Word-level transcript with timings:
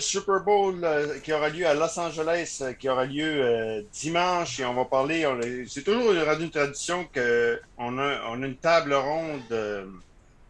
Super 0.00 0.40
Bowl 0.40 0.80
euh, 0.82 1.20
qui 1.20 1.32
aura 1.32 1.50
lieu 1.50 1.64
à 1.64 1.72
Los 1.72 2.00
Angeles, 2.00 2.58
euh, 2.62 2.72
qui 2.72 2.88
aura 2.88 3.04
lieu 3.04 3.22
euh, 3.24 3.80
dimanche, 3.92 4.58
et 4.58 4.64
on 4.64 4.74
va 4.74 4.84
parler. 4.84 5.24
C'est 5.68 5.84
toujours 5.84 6.12
une 6.12 6.50
tradition 6.50 7.06
qu'on 7.14 7.98
a, 7.98 8.20
on 8.28 8.42
a 8.42 8.46
une 8.46 8.56
table 8.56 8.92
ronde 8.92 9.86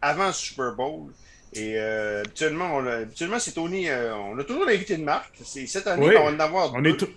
avant 0.01 0.27
le 0.27 0.33
Super 0.33 0.73
Bowl. 0.73 1.11
Et 1.53 1.77
habituellement, 1.77 2.79
habituellement 2.79 3.37
c'est 3.37 3.51
Tony. 3.51 3.87
on 3.91 4.37
a 4.39 4.43
toujours 4.43 4.65
l'invité 4.65 4.97
de 4.97 5.03
marque. 5.03 5.39
Cette 5.43 5.85
année, 5.85 6.07
on 6.17 6.23
va 6.23 6.31
en 6.31 6.39
avoir 6.39 6.73
on 6.73 6.81
deux. 6.81 6.89
Est 6.89 7.07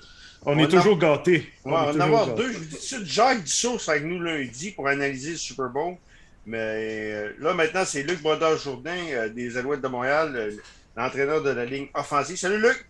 on, 0.44 0.58
est 0.58 0.68
toujours 0.68 0.98
gâtés. 0.98 1.50
on, 1.64 1.70
va 1.70 1.92
en 1.92 2.00
avoir 2.00 2.34
deux. 2.34 2.52
Je 2.52 2.58
vous 2.58 2.64
dis 2.64 3.10
Jacques 3.10 3.44
Dussault 3.44 3.79
avec 3.88 4.04
nous 4.04 4.20
lundi 4.20 4.72
pour 4.72 4.86
analyser 4.86 5.30
le 5.30 5.36
Super 5.38 5.70
Bowl. 5.70 5.96
Mais 6.44 7.30
là, 7.38 7.54
maintenant, 7.54 7.84
c'est 7.86 8.02
Luc 8.02 8.20
Brodeur-Jourdain 8.20 9.29
des 9.34 9.56
Alouettes 9.56 9.80
de 9.80 9.88
Montréal 9.88 10.52
l'entraîneur 10.96 11.43
de 11.43 11.50
la 11.50 11.64
ligne 11.64 11.88
offensive. 11.95 12.36
Salut 12.36 12.61
Luc! 12.61 12.86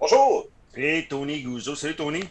Bonjour! 0.00 0.48
Et 0.76 1.06
Tony 1.08 1.42
Gouzeau. 1.42 1.74
Salut 1.74 1.96
Tony! 1.96 2.22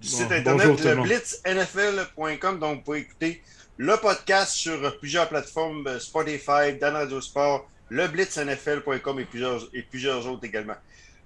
Du 0.00 0.08
site 0.08 0.32
internet 0.32 0.76
blitznfl.com, 1.00 2.58
donc 2.58 2.78
vous 2.78 2.82
pouvez 2.82 2.98
écouter 3.00 3.42
le 3.76 3.96
podcast 3.96 4.52
sur 4.52 4.98
plusieurs 4.98 5.28
plateformes, 5.28 5.86
euh, 5.86 6.00
Spotify, 6.00 6.74
Dan 6.80 6.94
Radio 6.94 7.20
Sport, 7.20 7.68
le 7.88 8.08
blitznfl.com 8.08 9.20
et 9.20 9.24
plusieurs, 9.24 9.68
et 9.72 9.82
plusieurs 9.82 10.26
autres 10.26 10.44
également. 10.44 10.74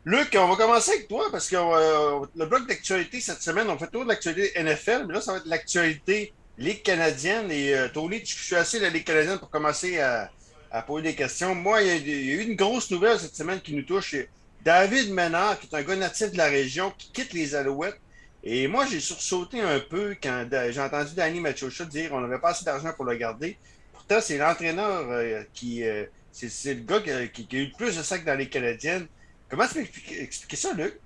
Luc, 0.04 0.36
on 0.38 0.48
va 0.48 0.56
commencer 0.56 0.92
avec 0.92 1.08
toi 1.08 1.26
parce 1.32 1.48
que 1.48 1.56
euh, 1.56 2.26
le 2.36 2.46
bloc 2.46 2.68
d'actualité 2.68 3.20
cette 3.20 3.42
semaine, 3.42 3.68
on 3.68 3.78
fait 3.78 3.88
tout 3.88 4.04
l'actualité 4.04 4.52
NFL, 4.62 5.06
mais 5.06 5.14
là, 5.14 5.20
ça 5.20 5.32
va 5.32 5.38
être 5.38 5.46
l'actualité 5.46 6.32
Ligue 6.58 6.82
canadienne. 6.82 7.50
Et 7.50 7.74
euh, 7.74 7.88
Tony, 7.88 8.22
tu 8.22 8.34
suis 8.34 8.56
assez 8.56 8.78
la 8.78 8.88
Ligue 8.88 9.04
canadienne 9.04 9.38
pour 9.38 9.50
commencer 9.50 9.98
à, 10.00 10.30
à 10.76 10.82
poser 10.82 11.02
des 11.04 11.14
questions. 11.14 11.54
Moi, 11.54 11.82
il 11.82 12.08
y, 12.08 12.12
a, 12.12 12.34
eu 12.34 12.42
une 12.42 12.54
grosse 12.54 12.90
nouvelle 12.90 13.18
cette 13.18 13.34
semaine 13.34 13.60
qui 13.60 13.74
nous 13.74 13.82
touche. 13.82 14.14
David 14.62 15.12
Ménard, 15.12 15.58
qui 15.58 15.68
est 15.68 15.78
un 15.78 15.82
gars 15.82 15.96
natif 15.96 16.32
de 16.32 16.38
la 16.38 16.46
région, 16.46 16.92
qui 16.98 17.10
quitte 17.12 17.32
les 17.32 17.54
Alouettes. 17.54 17.98
Et 18.44 18.68
moi, 18.68 18.86
j'ai 18.86 19.00
sursauté 19.00 19.60
un 19.60 19.80
peu 19.80 20.16
quand 20.22 20.46
j'ai 20.70 20.80
entendu 20.80 21.14
Danny 21.14 21.40
Machocha 21.40 21.84
dire 21.84 22.10
qu'on 22.10 22.20
n'avait 22.20 22.38
pas 22.38 22.50
assez 22.50 22.64
d'argent 22.64 22.92
pour 22.94 23.04
le 23.04 23.16
garder. 23.16 23.56
Pourtant, 23.92 24.20
c'est 24.20 24.38
l'entraîneur 24.38 25.10
euh, 25.10 25.42
qui. 25.52 25.82
Euh, 25.84 26.04
c'est 26.30 26.74
le 26.74 26.80
gars 26.80 27.00
qui, 27.00 27.10
a 27.10 27.22
eu 27.22 27.66
le 27.66 27.76
plus 27.76 27.96
de 27.96 28.02
sacs 28.02 28.24
dans 28.24 28.34
les 28.34 28.48
Canadiennes. 28.48 29.06
Comment 29.48 29.66
tu 29.66 29.80
expliquer 29.80 30.56
ça, 30.56 30.74
Luc? 30.74 31.00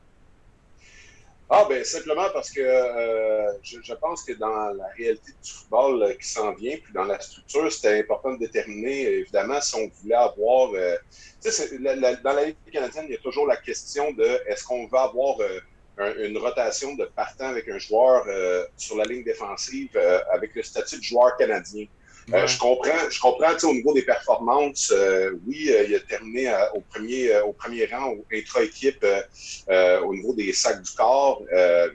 Ah, 1.52 1.66
ben 1.68 1.82
simplement 1.84 2.28
parce 2.32 2.48
que 2.52 2.60
euh, 2.60 3.52
je, 3.64 3.94
pense 3.94 4.22
que 4.22 4.34
dans 4.34 4.72
la 4.72 4.86
réalité 4.96 5.32
du 5.42 5.50
football 5.50 6.00
euh, 6.00 6.14
qui 6.14 6.28
s'en 6.28 6.52
vient, 6.54 6.76
puis 6.76 6.92
dans 6.92 7.02
la 7.02 7.18
structure, 7.18 7.72
c'était 7.72 7.98
important 7.98 8.34
de 8.34 8.38
déterminer, 8.38 9.02
évidemment, 9.02 9.60
si 9.60 9.74
on 9.74 9.90
voulait 10.00 10.14
avoir. 10.14 10.70
Euh, 10.74 10.96
dans 12.22 12.32
la 12.34 12.44
Ligue 12.44 12.56
canadienne, 12.72 13.06
il 13.08 13.12
y 13.12 13.16
a 13.16 13.20
toujours 13.20 13.48
la 13.48 13.56
question 13.56 14.12
de 14.12 14.24
est-ce 14.46 14.62
qu'on 14.62 14.86
va 14.86 15.02
avoir 15.02 15.38
une 16.18 16.38
rotation 16.38 16.94
de 16.94 17.06
partant 17.06 17.48
avec 17.48 17.66
un 17.68 17.78
joueur 17.78 18.26
sur 18.76 18.96
la 18.96 19.04
ligne 19.04 19.24
défensive 19.24 19.96
avec 20.30 20.54
le 20.54 20.62
statut 20.62 20.98
de 20.98 21.02
joueur 21.02 21.36
canadien? 21.38 21.86
Euh, 22.32 22.46
je 22.46 22.58
comprends, 22.58 23.10
je 23.10 23.20
comprends 23.20 23.68
au 23.68 23.72
niveau 23.72 23.92
des 23.92 24.02
performances, 24.02 24.92
euh, 24.94 25.32
oui, 25.46 25.70
euh, 25.70 25.84
il 25.88 25.94
a 25.96 26.00
terminé 26.00 26.52
au, 26.74 26.80
premier, 26.80 27.40
au 27.40 27.52
premier 27.52 27.86
rang 27.86 28.12
au 28.12 28.24
intra-équipe 28.32 29.04
au 30.04 30.14
niveau 30.14 30.34
des 30.34 30.52
sacs 30.52 30.82
du 30.82 30.90
corps, 30.92 31.42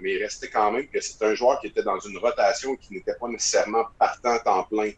mais 0.01 0.13
il 0.13 0.23
restait 0.23 0.49
quand 0.49 0.71
même 0.71 0.87
que 0.87 0.99
c'est 0.99 1.23
un 1.23 1.35
joueur 1.35 1.59
qui 1.59 1.67
était 1.67 1.83
dans 1.83 1.99
une 1.99 2.17
rotation 2.17 2.75
qui 2.75 2.93
n'était 2.93 3.15
pas 3.19 3.27
nécessairement 3.27 3.85
partant 3.97 4.37
en 4.45 4.63
plein. 4.63 4.91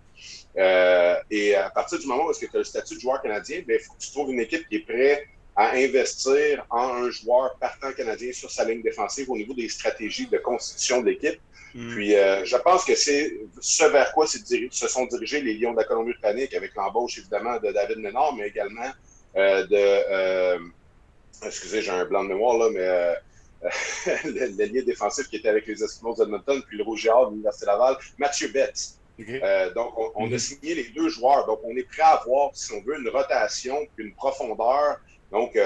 et 1.30 1.55
à 1.55 1.70
partir 1.70 2.00
du 2.00 2.08
moment 2.08 2.25
où 2.25 2.33
tu 2.33 2.45
as 2.45 2.58
le 2.58 2.64
statut 2.64 2.95
de 2.95 3.00
joueur 3.00 3.22
canadien, 3.22 3.61
ben, 3.67 3.78
il 3.80 3.83
faut 3.83 3.94
que 3.94 4.00
tu 4.00 4.11
trouves 4.11 4.31
une 4.31 4.39
équipe 4.39 4.67
qui 4.67 4.78
est 4.78 4.86
prête 4.86 5.25
à 5.58 5.73
investir 5.73 6.63
en 6.69 7.03
un 7.03 7.09
joueur 7.09 7.58
partant 7.59 7.91
canadien 7.91 8.31
sur 8.31 8.52
sa 8.52 8.63
ligne 8.63 8.83
défensive 8.83 9.30
au 9.31 9.36
niveau 9.36 9.55
des 9.55 9.67
stratégies 9.67 10.27
de 10.27 10.38
constitution 10.38 11.02
de 11.02 11.08
l'équipe. 11.08 11.39
Mm. 11.73 11.95
Puis 11.95 12.16
euh, 12.16 12.45
je 12.45 12.55
pense 12.58 12.86
que 12.86 12.94
c'est 12.94 13.39
ce 13.59 13.86
vers 13.86 14.14
quoi 14.14 14.27
se 14.27 14.87
sont 14.87 15.05
dirigés 15.08 15.42
les 15.42 15.55
Lions 15.55 15.71
de 15.71 15.77
la 15.77 15.83
Colombie-Britannique 15.83 16.54
avec 16.54 16.76
l'embauche 16.76 17.17
évidemment 17.17 17.59
de 17.59 17.71
David 17.71 17.98
Ménard, 17.98 18.36
mais 18.36 18.48
également 18.48 18.92
euh, 19.36 19.65
de. 19.65 19.76
Euh, 19.76 20.59
excusez, 21.43 21.82
j'ai 21.82 21.92
un 21.92 22.05
blanc 22.05 22.23
de 22.23 22.30
mémoire 22.30 22.58
là, 22.59 22.70
mais 22.71 23.71
l'ailier 24.58 24.83
défensif 24.83 25.27
qui 25.27 25.37
était 25.37 25.49
avec 25.49 25.65
les 25.65 25.83
Eskimos 25.83 26.17
d'Edmonton, 26.17 26.61
puis 26.67 26.77
le 26.77 26.83
Rouge 26.83 27.03
de 27.03 27.32
l'Université 27.32 27.65
Laval, 27.65 27.98
Mathieu 28.20 28.49
Betts. 28.49 28.99
donc, 29.73 29.93
on, 30.15 30.26
a 30.26 30.27
mm-hmm. 30.27 30.37
signé 30.37 30.76
les 30.76 30.89
deux 30.89 31.09
joueurs. 31.09 31.48
Donc, 31.48 31.61
on 31.64 31.76
est 31.76 31.89
prêt 31.89 32.03
à 32.03 32.20
avoir, 32.21 32.52
si 32.53 32.71
on 32.73 32.82
veut, 32.83 32.99
une 32.99 33.09
rotation 33.09 33.87
puis 33.95 34.05
une 34.05 34.14
profondeur. 34.14 34.99
Donc, 35.32 35.58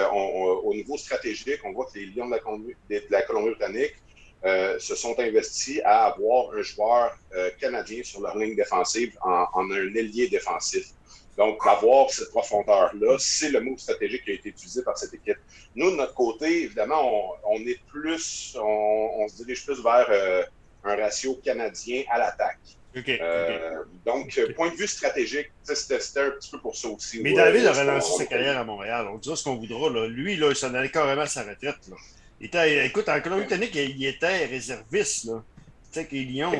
au 0.63 0.73
niveau 0.73 0.97
stratégique, 0.97 1.59
on 1.63 1.71
voit 1.71 1.85
que 1.85 1.99
les 1.99 2.07
Lions 2.07 2.27
de 2.27 3.03
la 3.11 3.21
Colombie-Britannique 3.21 3.95
euh, 4.43 4.79
se 4.79 4.95
sont 4.95 5.19
investis 5.19 5.81
à 5.85 6.05
avoir 6.07 6.51
un 6.55 6.63
joueur 6.63 7.15
euh, 7.35 7.51
canadien 7.59 8.01
sur 8.03 8.21
leur 8.21 8.35
ligne 8.35 8.55
défensive 8.55 9.15
en, 9.21 9.45
un 9.53 9.93
ailier 9.93 10.29
défensif. 10.29 10.87
Donc, 11.37 11.59
avoir 11.67 12.09
cette 12.09 12.31
profondeur-là, 12.31 13.17
c'est 13.19 13.51
le 13.51 13.61
mot 13.61 13.77
stratégique 13.77 14.23
qui 14.23 14.31
a 14.31 14.33
été 14.33 14.49
utilisé 14.49 14.81
par 14.81 14.97
cette 14.97 15.13
équipe. 15.13 15.37
Nous, 15.75 15.91
de 15.91 15.95
notre 15.95 16.15
côté, 16.15 16.63
évidemment, 16.63 17.35
on, 17.43 17.59
est 17.59 17.79
plus, 17.85 18.57
on, 18.59 19.27
se 19.27 19.43
dirige 19.43 19.63
plus 19.63 19.81
vers 19.83 20.07
euh, 20.09 20.43
un 20.85 20.95
ratio 20.95 21.35
canadien 21.35 22.03
à 22.09 22.17
l'attaque. 22.17 22.57
Donc, 24.05 24.39
point 24.55 24.69
de 24.69 24.75
vue 24.75 24.87
stratégique, 24.87 25.51
c'était 25.63 25.95
un 25.95 26.31
petit 26.31 26.51
peu 26.51 26.59
pour 26.59 26.75
ça 26.75 26.89
aussi. 26.89 27.21
Mais 27.21 27.33
David 27.33 27.65
a 27.65 27.73
relancé 27.73 28.17
sa 28.17 28.25
carrière 28.25 28.57
à 28.57 28.63
Montréal. 28.63 29.07
On 29.11 29.17
dira 29.17 29.35
ce 29.35 29.43
qu'on 29.43 29.55
voudra. 29.55 29.89
Là. 29.89 30.07
Lui, 30.07 30.35
là, 30.35 30.49
il 30.49 30.55
s'en 30.55 30.73
allait 30.73 30.89
carrément 30.89 31.21
à 31.21 31.27
sa 31.27 31.43
retraite. 31.43 31.77
Là. 31.89 31.95
Il 32.39 32.47
était, 32.47 32.85
écoute, 32.85 33.07
en 33.07 33.21
Colombie-Britannique, 33.21 33.75
il 33.75 34.05
était 34.05 34.45
réserviste. 34.45 35.25
Là. 35.25 35.43
Tu 35.91 35.99
sais, 35.99 36.05
que 36.05 36.15
les 36.15 36.25
Lions, 36.25 36.51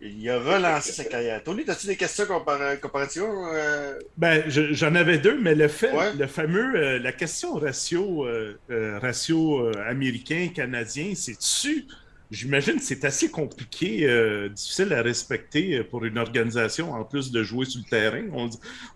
il, 0.00 0.30
a 0.30 0.38
relancé 0.38 0.92
sa 0.92 1.04
carrière. 1.04 1.42
Tony, 1.42 1.64
as-tu 1.68 1.86
des 1.86 1.96
questions 1.96 2.26
comparatives? 2.26 3.22
Euh? 3.22 3.98
Ben, 4.16 4.44
j'en 4.46 4.94
avais 4.94 5.18
deux, 5.18 5.38
mais 5.38 5.54
le 5.54 5.68
fait, 5.68 5.92
le 6.14 6.26
fameux, 6.26 6.74
euh, 6.76 6.98
la 6.98 7.12
question 7.12 7.54
ratio, 7.54 8.26
euh, 8.26 8.54
ratio 9.00 9.70
américain-canadien, 9.86 11.12
c'est-tu 11.14 11.86
J'imagine 12.32 12.76
que 12.76 12.82
c'est 12.82 13.04
assez 13.04 13.30
compliqué, 13.30 14.06
euh, 14.06 14.48
difficile 14.48 14.94
à 14.94 15.02
respecter 15.02 15.74
euh, 15.74 15.84
pour 15.84 16.02
une 16.06 16.16
organisation 16.16 16.90
en 16.92 17.04
plus 17.04 17.30
de 17.30 17.42
jouer 17.42 17.66
sur 17.66 17.82
le 17.84 17.90
terrain. 17.90 18.24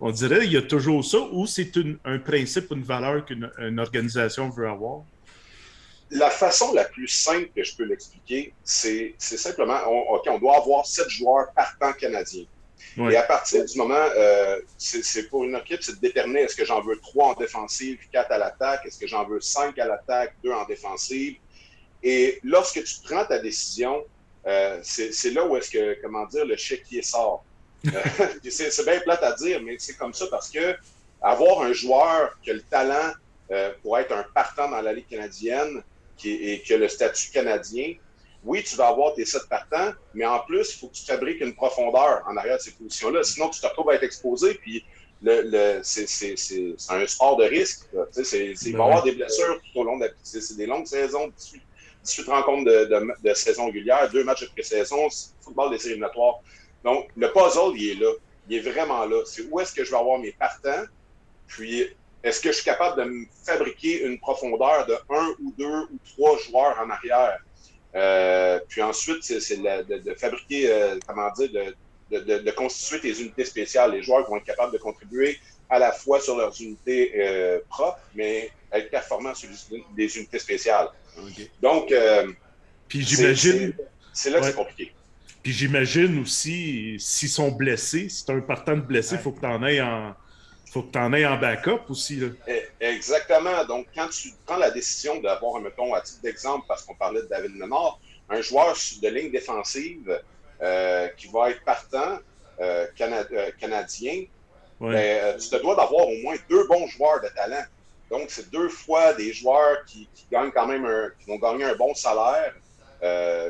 On, 0.01 0.11
dirait 0.11 0.41
qu'il 0.41 0.55
y 0.55 0.57
a 0.57 0.63
toujours 0.63 1.05
ça 1.05 1.19
ou 1.33 1.47
c'est 1.47 1.71
un 2.07 2.19
principe, 2.19 2.71
une 2.71 2.83
valeur 2.83 3.27
qu'une 3.27 3.79
organisation 3.79 4.49
veut 4.49 4.67
avoir? 4.67 5.03
La 6.11 6.31
façon 6.31 6.73
la 6.73 6.85
plus 6.85 7.09
simple 7.09 7.51
que 7.55 7.63
je 7.63 7.77
peux 7.77 7.85
l'expliquer, 7.85 8.55
c'est 8.65 9.15
simplement, 9.19 9.81
on, 9.87 10.19
on 10.31 10.39
doit 10.39 10.57
avoir 10.57 10.87
sept 10.87 11.11
joueurs 11.11 11.53
partant 11.53 11.93
canadiens. 11.93 12.47
Et 12.99 13.17
à 13.17 13.23
partir 13.23 13.65
du 13.65 13.77
moment, 13.77 13.95
euh, 14.17 14.61
c'est 14.79 15.29
pour 15.29 15.45
une 15.45 15.55
équipe, 15.57 15.83
c'est 15.83 15.97
de 15.97 16.01
déterminer 16.01 16.41
est-ce 16.41 16.57
que 16.57 16.65
j'en 16.65 16.81
veux 16.81 16.99
trois 17.01 17.29
en 17.29 17.35
défensive, 17.35 17.99
quatre 18.11 18.33
à 18.33 18.39
l'attaque, 18.39 18.87
est-ce 18.87 18.99
que 18.99 19.07
j'en 19.07 19.27
veux 19.27 19.41
cinq 19.41 19.79
à 19.79 19.87
l'attaque, 19.87 20.35
deux 20.43 20.53
en 20.53 20.65
défensive, 20.65 21.37
et 22.09 22.39
lorsque 22.45 22.85
tu 22.85 22.95
prends 23.03 23.25
ta 23.25 23.41
décision, 23.41 24.05
euh, 24.47 24.79
c'est 24.85 25.31
là 25.33 25.45
où 25.45 25.57
est-ce 25.57 25.69
que, 25.69 26.01
comment 26.01 26.25
dire, 26.27 26.47
le 26.47 26.57
chéquier 26.57 27.03
sort. 27.03 27.45
Euh, 27.85 27.91
c'est 28.49 28.85
bien 28.85 29.01
plate 29.01 29.25
à 29.25 29.33
dire, 29.33 29.61
mais 29.61 29.75
c'est 29.81 29.97
comme 29.97 30.15
ça 30.15 30.27
parce 30.31 30.49
que 30.49 30.77
avoir 31.21 31.63
un 31.63 31.73
joueur 31.73 32.39
qui 32.45 32.53
a 32.53 32.55
le 32.55 32.63
talent 32.63 33.11
euh, 33.51 33.73
pour 33.83 33.99
être 33.99 34.13
un 34.13 34.25
partant 34.33 34.71
dans 34.71 34.81
la 34.81 34.93
Ligue 34.93 35.09
canadienne 35.09 35.83
qui, 36.17 36.31
et 36.31 36.63
qui 36.63 36.75
a 36.75 36.77
le 36.77 36.89
statut 36.89 37.33
canadien, 37.33 37.95
oui, 38.45 38.63
tu 38.63 38.77
vas 38.77 38.87
avoir 38.87 39.15
tes 39.15 39.25
sept 39.25 39.49
partants, 39.49 39.91
mais 40.15 40.25
en 40.25 40.39
plus, 40.39 40.75
il 40.75 40.79
faut 40.79 40.87
que 40.87 40.95
tu 40.95 41.05
fabriques 41.05 41.41
une 41.41 41.57
profondeur 41.57 42.23
en 42.29 42.37
arrière 42.37 42.59
de 42.59 42.63
ces 42.63 42.71
positions-là. 42.71 43.25
Sinon, 43.25 43.49
tu 43.49 43.61
te 43.61 43.67
retrouves 43.67 43.91
à 43.91 43.95
être 43.95 44.05
exposé, 44.05 44.55
puis 44.55 44.85
le, 45.23 45.43
le 45.43 45.81
c'est 45.83 46.37
un 46.89 47.07
sport 47.09 47.37
de 47.37 47.47
risque. 47.47 47.89
Il 47.93 47.99
va 47.99 48.69
y 48.69 48.73
ben 48.73 48.81
avoir 48.81 49.03
des 49.03 49.13
blessures 49.13 49.61
tout 49.61 49.81
au 49.81 49.83
long 49.83 49.99
de 49.99 50.05
la... 50.05 50.11
C'est 50.23 50.57
des 50.57 50.67
longues 50.67 50.87
saisons, 50.87 51.33
18 52.07 52.29
rencontres 52.29 52.65
de, 52.65 53.13
de, 53.23 53.35
saison 53.35 53.67
régulière, 53.67 54.09
deux 54.11 54.25
matchs 54.25 54.43
de 54.43 54.49
pré-saison, 54.49 55.09
football 55.41 55.71
des 55.71 55.87
éliminatoires. 55.87 56.37
Donc, 56.85 57.09
le 57.17 57.33
puzzle, 57.33 57.77
il 57.77 57.91
est 57.91 57.95
là. 57.95 58.13
Il 58.49 58.57
est 58.57 58.71
vraiment 58.71 59.05
là. 59.05 59.23
C'est 59.25 59.43
où 59.51 59.61
est-ce 59.61 59.75
que 59.75 59.85
je 59.85 59.91
vais 59.91 59.97
avoir 59.97 60.19
mes 60.19 60.33
partants, 60.33 60.85
puis 61.49 61.89
est-ce 62.23 62.41
que 62.41 62.51
je 62.51 62.57
suis 62.57 62.65
capable 62.65 63.03
de 63.03 63.09
me 63.09 63.27
fabriquer 63.45 64.05
une 64.05 64.19
profondeur 64.19 64.87
de 64.87 64.97
un 65.11 65.35
ou 65.41 65.53
deux 65.57 65.83
ou 65.93 65.99
trois 66.05 66.37
joueurs 66.39 66.77
en 66.81 66.91
arrière? 66.91 67.39
Euh, 67.95 68.59
puis 68.69 68.83
ensuite, 68.83 69.23
c'est 69.23 69.57
de, 69.57 70.15
fabriquer, 70.15 70.71
euh, 70.71 70.99
comment 71.07 71.31
dire, 71.33 71.75
de, 72.11 72.51
constituer 72.51 73.01
tes 73.01 73.21
unités 73.21 73.45
spéciales. 73.45 73.93
Les 73.93 74.03
joueurs 74.03 74.29
vont 74.29 74.37
être 74.37 74.45
capables 74.45 74.73
de 74.73 74.79
contribuer 74.79 75.39
à 75.69 75.79
la 75.79 75.93
fois 75.93 76.21
sur 76.21 76.37
leurs 76.37 76.61
unités 76.61 77.13
euh, 77.17 77.59
propres, 77.69 78.01
mais 78.15 78.51
être 78.73 78.91
performants 78.91 79.35
sur 79.35 79.49
des 79.97 80.17
unités 80.17 80.39
spéciales. 80.39 80.89
Donc, 81.61 81.91
euh, 81.93 82.31
puis 82.89 83.03
j'imagine. 83.03 83.73
C'est 84.13 84.31
là 84.31 84.41
que 84.41 84.47
c'est 84.47 84.55
compliqué. 84.55 84.93
Puis 85.43 85.53
j'imagine 85.53 86.21
aussi, 86.21 86.97
s'ils 86.99 87.29
sont 87.29 87.51
blessés, 87.51 88.09
si 88.09 88.25
tu 88.25 88.33
as 88.33 88.35
un 88.35 88.41
partant 88.41 88.77
de 88.77 88.81
blessé, 88.81 89.17
il 89.17 89.21
faut 89.21 89.33
que 89.33 89.41
tu 89.41 89.47
en 89.47 89.65
aies 89.65 89.81
en. 89.81 90.15
Faut 90.73 90.83
que 90.83 90.93
tu 90.93 90.99
en 90.99 91.13
aies 91.13 91.25
en 91.25 91.39
backup 91.39 91.83
aussi. 91.89 92.17
Là. 92.17 92.29
Eh, 92.49 92.67
Exactement. 92.81 93.65
Donc, 93.65 93.87
quand 93.95 94.09
tu 94.09 94.33
prends 94.45 94.57
la 94.57 94.71
décision 94.71 95.21
d'avoir, 95.21 95.61
mettons, 95.61 95.95
à 95.95 96.01
titre 96.01 96.21
d'exemple, 96.23 96.65
parce 96.69 96.83
qu'on 96.83 96.95
parlait 96.95 97.23
de 97.23 97.27
David 97.27 97.55
Menard, 97.57 97.99
un 98.29 98.41
joueur 98.41 98.77
de 99.01 99.09
ligne 99.09 99.31
défensive 99.31 100.21
euh, 100.63 101.09
qui 101.17 101.29
va 101.29 101.51
être 101.51 101.63
partant, 101.65 102.19
euh, 102.61 102.87
euh, 103.01 103.51
canadien, 103.61 104.25
ben, 104.81 105.39
tu 105.39 105.49
te 105.49 105.57
dois 105.57 105.75
d'avoir 105.75 106.09
au 106.09 106.17
moins 106.23 106.37
deux 106.49 106.67
bons 106.67 106.87
joueurs 106.89 107.21
de 107.21 107.29
talent. 107.29 107.65
Donc, 108.11 108.31
c'est 108.31 108.51
deux 108.51 108.69
fois 108.69 109.13
des 109.15 109.33
joueurs 109.33 109.85
qui, 109.87 110.09
gagnent 110.31 110.51
quand 110.53 110.67
même 110.67 110.85
un, 110.85 111.11
qui 111.19 111.29
vont 111.29 111.39
gagner 111.39 111.65
un 111.65 111.75
bon 111.75 111.95
salaire 111.95 112.55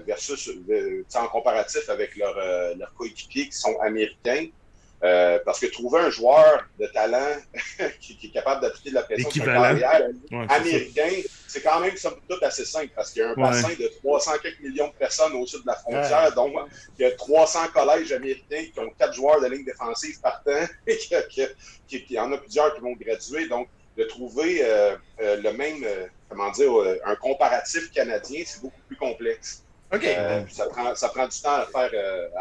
versus 0.06 0.50
en 1.14 1.26
comparatif 1.28 1.88
avec 1.88 2.16
leurs 2.16 2.94
coéquipiers 2.94 3.46
qui 3.46 3.56
sont 3.56 3.78
américains. 3.80 4.46
Euh, 5.04 5.38
parce 5.44 5.60
que 5.60 5.66
trouver 5.66 6.00
un 6.00 6.10
joueur 6.10 6.66
de 6.80 6.86
talent 6.86 7.36
qui, 8.00 8.18
est 8.24 8.30
capable 8.30 8.62
d'appliquer 8.62 8.90
de 8.90 8.94
la 8.94 9.02
pression 9.02 9.30
sur 9.30 9.46
un 9.46 9.78
carrière 9.78 10.08
américain, 10.48 11.10
c'est 11.46 11.60
quand 11.60 11.80
même 11.80 11.94
somme 11.98 12.16
toute 12.26 12.42
assez 12.42 12.64
simple 12.64 12.92
parce 12.96 13.12
qu'il 13.12 13.20
y 13.20 13.24
a 13.26 13.30
un 13.30 13.34
bassin 13.34 13.74
de 13.78 13.88
300 13.98 14.32
quelques 14.42 14.60
millions 14.60 14.88
de 14.88 14.94
personnes 14.94 15.34
au-dessus 15.34 15.60
de 15.60 15.66
la 15.66 15.74
frontière. 15.74 16.32
Donc, 16.34 16.54
il 16.98 17.02
y 17.02 17.04
a 17.04 17.10
300 17.10 17.68
collèges 17.74 18.10
américains 18.12 18.64
qui 18.72 18.80
ont 18.80 18.90
quatre 18.98 19.12
joueurs 19.12 19.38
de 19.42 19.48
ligne 19.48 19.66
défensive 19.66 20.18
partant 20.20 20.64
et 20.86 20.96
qu'il 20.96 22.12
y 22.12 22.18
en 22.18 22.32
a 22.32 22.38
plusieurs 22.38 22.74
qui 22.74 22.80
vont 22.80 22.96
graduer. 22.98 23.48
Donc, 23.48 23.68
de 23.98 24.04
trouver 24.04 24.60
euh, 24.62 24.96
euh, 25.20 25.36
le 25.42 25.52
même, 25.52 25.84
comment 26.30 26.50
dire, 26.52 26.70
un 27.04 27.16
comparatif 27.16 27.90
canadien, 27.92 28.42
c'est 28.46 28.62
beaucoup 28.62 28.80
plus 28.88 28.96
complexe. 28.96 29.62
OK. 29.92 30.06
ça, 30.50 30.66
prend, 30.66 30.94
ça 30.94 31.08
prend 31.10 31.28
du 31.28 31.40
temps 31.40 31.54
à 31.54 31.66
faire. 31.66 31.90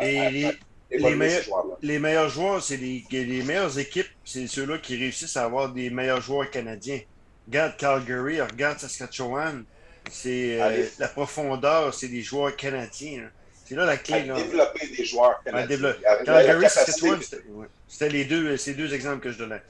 et 0.01 0.57
les, 0.91 1.99
meilleurs 1.99 2.29
joueurs, 2.29 2.61
c'est 2.61 2.77
les, 2.77 3.03
les, 3.11 3.43
meilleures 3.43 3.77
équipes, 3.79 4.07
c'est 4.23 4.47
ceux-là 4.47 4.77
qui 4.77 4.95
réussissent 4.97 5.37
à 5.37 5.43
avoir 5.43 5.69
des 5.69 5.89
meilleurs 5.89 6.21
joueurs 6.21 6.49
canadiens. 6.49 6.99
Regarde 7.47 7.77
Calgary, 7.77 8.41
regarde 8.41 8.79
Saskatchewan. 8.79 9.63
C'est 10.11 10.61
euh, 10.61 10.85
la 10.99 11.07
profondeur, 11.07 11.93
c'est 11.93 12.07
des 12.07 12.21
joueurs 12.21 12.55
canadiens. 12.55 13.23
Hein. 13.25 13.29
C'est 13.65 13.75
là 13.75 13.85
la 13.85 13.97
clé. 13.97 14.25
Là. 14.25 14.35
Développer 14.35 14.87
des 14.95 15.05
joueurs 15.05 15.41
canadiens. 15.43 15.93
Calgary, 16.23 16.69
Saskatchewan, 16.69 17.19
c'était 17.87 18.09
les 18.09 18.25
deux, 18.25 18.55
ces 18.57 18.75
deux 18.75 18.93
exemples 18.93 19.21
que 19.21 19.31
je 19.31 19.39
donnais. 19.39 19.61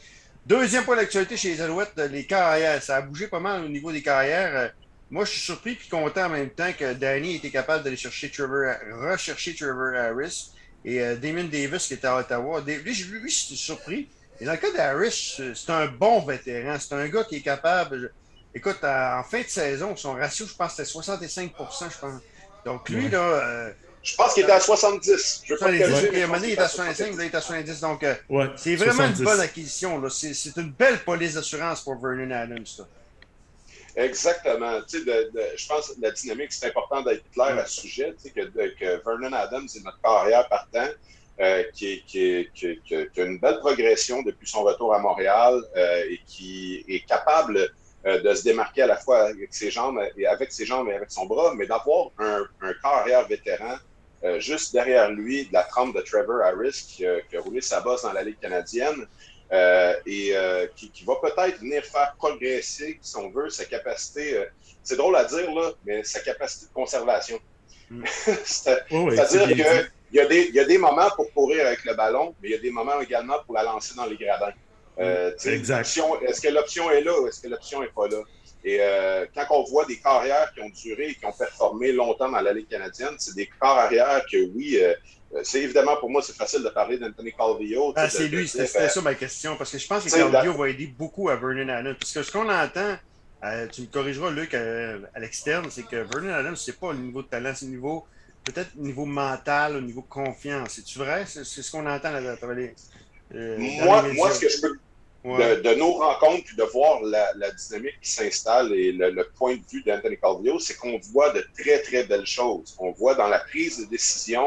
Deuxième 0.45 0.83
point 0.83 0.97
d'actualité 0.97 1.37
chez 1.37 1.49
les 1.49 1.61
Alouettes, 1.61 1.93
les 2.11 2.25
carrières. 2.25 2.83
Ça 2.83 2.97
a 2.97 3.01
bougé 3.01 3.27
pas 3.27 3.39
mal 3.39 3.63
au 3.63 3.69
niveau 3.69 3.91
des 3.91 4.03
carrières. 4.03 4.73
Moi, 5.09 5.23
je 5.23 5.31
suis 5.31 5.41
surpris 5.41 5.71
et 5.71 5.89
content 5.89 6.25
en 6.25 6.29
même 6.29 6.49
temps 6.49 6.71
que 6.77 6.93
Danny 6.93 7.35
était 7.35 7.49
capable 7.49 7.83
d'aller 7.83 7.95
chercher 7.95 8.29
Trevor, 8.29 8.75
rechercher 9.11 9.55
Trevor 9.55 9.95
Harris 9.95 10.51
et 10.85 11.01
euh, 11.01 11.15
Damon 11.15 11.45
Davis 11.45 11.87
qui 11.87 11.95
était 11.95 12.07
à 12.07 12.17
Ottawa. 12.17 12.61
Lui, 12.65 12.75
lui, 12.75 13.29
je 13.29 13.35
suis 13.35 13.57
surpris. 13.57 14.07
Et 14.39 14.45
dans 14.45 14.51
le 14.51 14.57
cas 14.57 14.71
d'Harris, 14.71 15.39
c'est 15.55 15.69
un 15.71 15.87
bon 15.87 16.21
vétéran. 16.21 16.77
C'est 16.79 16.93
un 16.93 17.07
gars 17.07 17.23
qui 17.23 17.37
est 17.37 17.41
capable. 17.41 18.13
Écoute, 18.53 18.77
en 18.83 19.23
fin 19.23 19.41
de 19.41 19.47
saison, 19.47 19.95
son 19.95 20.13
ratio, 20.13 20.45
je 20.45 20.53
pense, 20.53 20.71
c'était 20.71 20.85
65 20.85 21.51
je 21.57 21.99
pense. 21.99 22.21
Donc, 22.63 22.89
lui, 22.89 23.09
là. 23.09 23.19
Euh, 23.19 23.71
je 24.03 24.15
pense 24.15 24.35
qu'il 24.35 24.43
était 24.43 24.51
à 24.51 24.59
70. 24.59 25.41
Je 25.45 25.53
veux 25.53 25.59
pas 25.59 25.65
70, 25.75 26.09
il, 26.13 26.43
il 26.43 26.51
était 26.51 26.61
à 26.61 26.67
65, 26.67 27.07
il 27.13 27.21
était 27.21 27.37
à 27.37 27.41
70. 27.41 27.79
Donc, 27.79 28.03
euh, 28.03 28.13
c'est 28.55 28.75
vraiment 28.75 29.05
une 29.05 29.23
bonne 29.23 29.39
acquisition. 29.39 30.01
C'est 30.09 30.57
une 30.57 30.71
belle 30.71 30.99
police 30.99 31.33
d'assurance 31.33 31.81
pour 31.81 31.99
Vernon 31.99 32.29
Adams. 32.29 32.63
Là. 32.77 32.85
Exactement. 33.95 34.81
Tu 34.87 35.03
sais, 35.03 35.29
je 35.55 35.67
pense 35.67 35.89
que 35.89 36.01
la 36.01 36.11
dynamique, 36.11 36.51
c'est 36.51 36.67
important 36.67 37.01
d'être 37.01 37.29
clair 37.31 37.57
à 37.57 37.65
ce 37.65 37.81
sujet, 37.81 38.13
tu 38.13 38.23
sais, 38.23 38.29
que, 38.31 38.41
que, 38.45 39.03
Vernon 39.05 39.31
Adams 39.33 39.67
est 39.73 39.83
notre 39.83 40.01
carrière 40.01 40.47
partant, 40.49 40.87
euh, 41.39 41.63
qui, 41.73 42.03
qui, 42.05 42.49
qui, 42.53 42.79
qui, 42.83 42.95
a 42.95 43.23
une 43.23 43.39
belle 43.39 43.59
progression 43.59 44.21
depuis 44.21 44.47
son 44.47 44.63
retour 44.63 44.93
à 44.93 44.99
Montréal 44.99 45.61
euh, 45.75 46.03
et 46.09 46.21
qui 46.25 46.85
est 46.87 47.05
capable 47.05 47.57
euh, 48.05 48.21
de 48.21 48.33
se 48.33 48.43
démarquer 48.43 48.83
à 48.83 48.87
la 48.87 48.97
fois 48.97 49.23
avec 49.29 49.53
ses 49.53 49.69
jambes 49.71 49.99
et 50.17 50.27
avec 50.27 50.51
ses 50.51 50.65
jambes 50.65 50.89
et 50.89 50.93
avec 50.93 51.11
son 51.11 51.25
bras, 51.25 51.53
mais 51.55 51.65
d'avoir 51.65 52.11
un, 52.19 52.43
un 52.61 52.73
carrière 52.81 53.27
vétéran 53.27 53.75
juste 54.39 54.73
derrière 54.73 55.11
lui 55.11 55.45
de 55.45 55.53
la 55.53 55.61
trempe 55.61 55.95
de 55.95 56.01
Trevor 56.01 56.41
Harris 56.41 56.83
qui, 56.87 57.05
qui 57.29 57.37
a 57.37 57.41
roulé 57.41 57.61
sa 57.61 57.81
bosse 57.81 58.01
dans 58.01 58.13
la 58.13 58.23
Ligue 58.23 58.39
canadienne. 58.39 59.05
Euh, 59.51 59.93
et 60.07 60.31
euh, 60.33 60.65
qui, 60.75 61.03
va 61.05 61.15
peut-être 61.21 61.59
venir 61.59 61.83
faire 61.83 62.15
progresser, 62.17 62.97
si 63.01 63.17
on 63.17 63.29
veut, 63.29 63.49
sa 63.49 63.65
capacité, 63.65 64.37
euh, 64.37 64.45
c'est 64.81 64.95
drôle 64.95 65.15
à 65.15 65.25
dire, 65.25 65.53
là, 65.53 65.71
mais 65.85 66.03
sa 66.03 66.19
capacité 66.21 66.65
de 66.65 66.73
conservation. 66.73 67.39
Mm. 67.89 68.03
C'est-à-dire 68.43 69.47
qu'il 69.47 69.89
y, 70.13 70.19
a 70.19 70.25
des, 70.25 70.49
y 70.51 70.59
a 70.59 70.65
des 70.65 70.79
moments 70.79 71.09
pour 71.15 71.31
courir 71.31 71.67
avec 71.67 71.85
le 71.85 71.93
ballon, 71.93 72.33
mais 72.41 72.49
il 72.49 72.51
y 72.53 72.55
a 72.55 72.59
des 72.59 72.71
moments 72.71 72.99
également 72.99 73.35
pour 73.45 73.53
la 73.53 73.63
lancer 73.63 73.93
dans 73.95 74.07
les 74.07 74.17
gradins. 74.17 74.53
Mm. 74.97 75.49
exact. 75.49 75.99
Est-ce 76.27 76.41
que 76.41 76.49
l'option 76.49 76.89
est 76.89 77.01
là 77.01 77.19
ou 77.21 77.27
est-ce 77.27 77.41
que 77.41 77.47
l'option 77.47 77.81
n'est 77.81 77.87
pas 77.87 78.07
là? 78.07 78.23
Et 78.67 78.79
quand 79.35 79.45
on 79.51 79.63
voit 79.65 79.85
des 79.85 79.99
carrières 79.99 80.51
qui 80.55 80.61
ont 80.61 80.69
duré 80.69 81.09
et 81.09 81.13
qui 81.13 81.23
ont 81.23 81.31
performé 81.31 81.91
longtemps 81.91 82.31
dans 82.31 82.41
la 82.41 82.51
Ligue 82.51 82.67
canadienne, 82.67 83.13
c'est 83.19 83.35
des 83.35 83.47
carrières 83.61 84.25
que, 84.25 84.43
oui, 84.55 84.81
c'est 85.43 85.61
évidemment 85.61 85.97
pour 85.97 86.09
moi, 86.09 86.21
c'est 86.21 86.35
facile 86.35 86.63
de 86.63 86.69
parler 86.69 86.97
d'Anthony 86.97 87.33
Calvillo. 87.33 87.93
Ah, 87.95 88.09
c'est 88.09 88.27
lui, 88.27 88.47
c'était 88.47 88.71
ben, 88.79 88.89
ça 88.89 89.01
ma 89.01 89.15
question, 89.15 89.55
parce 89.57 89.71
que 89.71 89.77
je 89.77 89.87
pense 89.87 90.03
que 90.03 90.09
Calvillo 90.09 90.53
va 90.53 90.69
aider 90.69 90.87
beaucoup 90.87 91.29
à 91.29 91.35
Vernon 91.35 91.69
Allen. 91.69 91.95
Parce 91.99 92.13
que 92.13 92.23
ce 92.23 92.31
qu'on 92.31 92.49
entend, 92.49 92.95
euh, 93.43 93.67
tu 93.67 93.81
me 93.81 93.87
corrigeras, 93.87 94.31
Luc, 94.31 94.53
euh, 94.53 94.99
à, 95.13 95.19
l'externe, 95.19 95.67
c'est 95.69 95.85
que 95.85 95.97
Vernon 95.97 96.33
Allen, 96.33 96.55
c'est 96.55 96.79
pas 96.79 96.87
au 96.87 96.93
niveau 96.93 97.21
de 97.21 97.27
talent, 97.27 97.53
c'est 97.55 97.65
au 97.65 97.69
niveau, 97.69 98.05
peut-être 98.43 98.69
au 98.79 98.83
niveau 98.83 99.05
mental, 99.05 99.75
au 99.75 99.81
niveau 99.81 100.01
de 100.01 100.07
confiance. 100.07 100.69
C'est-tu 100.73 100.99
vrai? 100.99 101.25
C'est 101.27 101.43
ce 101.43 101.71
qu'on 101.71 101.85
entend 101.85 102.11
là, 102.11 102.35
moi, 103.31 104.03
moi, 104.13 104.31
ce 104.31 104.39
que 104.39 104.49
je 104.49 104.61
peux. 104.61 104.77
De, 105.25 105.73
nos 105.73 105.93
rencontres, 105.93 106.43
puis 106.45 106.55
de 106.55 106.63
voir 106.65 107.01
la, 107.01 107.33
dynamique 107.51 107.99
qui 107.99 108.11
s'installe 108.11 108.71
et 108.73 108.91
le, 108.91 109.09
le, 109.09 109.27
point 109.35 109.55
de 109.55 109.61
vue 109.71 109.81
d'Anthony 109.81 110.17
Calvillo, 110.19 110.59
c'est 110.59 110.75
qu'on 110.75 110.99
voit 110.99 111.31
de 111.31 111.43
très, 111.57 111.81
très 111.81 112.03
belles 112.03 112.27
choses. 112.27 112.75
On 112.77 112.91
voit 112.91 113.15
dans 113.15 113.27
la 113.27 113.39
prise 113.39 113.79
de 113.79 113.85
décision, 113.85 114.45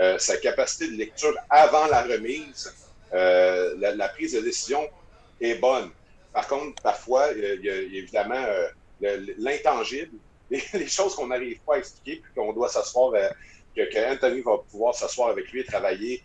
euh, 0.00 0.16
sa 0.18 0.36
capacité 0.36 0.88
de 0.88 0.96
lecture 0.96 1.34
avant 1.50 1.86
la 1.86 2.02
remise, 2.02 2.72
euh, 3.12 3.74
la, 3.78 4.08
prise 4.08 4.34
de 4.34 4.40
décision 4.40 4.88
est 5.40 5.56
bonne. 5.56 5.90
Par 6.32 6.46
contre, 6.46 6.80
parfois, 6.82 7.30
il 7.32 7.64
y 7.64 7.68
a, 7.68 7.76
évidemment 7.76 8.46
euh, 9.02 9.26
l'intangible, 9.38 10.16
les, 10.50 10.86
choses 10.86 11.16
qu'on 11.16 11.26
n'arrive 11.26 11.58
pas 11.66 11.74
à 11.74 11.78
expliquer, 11.78 12.22
puis 12.22 12.32
qu'on 12.36 12.52
doit 12.52 12.68
s'asseoir, 12.68 13.12
que, 13.74 14.12
Anthony 14.12 14.40
va 14.42 14.58
pouvoir 14.70 14.94
s'asseoir 14.94 15.30
avec 15.30 15.50
lui 15.50 15.62
et 15.62 15.64
travailler 15.64 16.22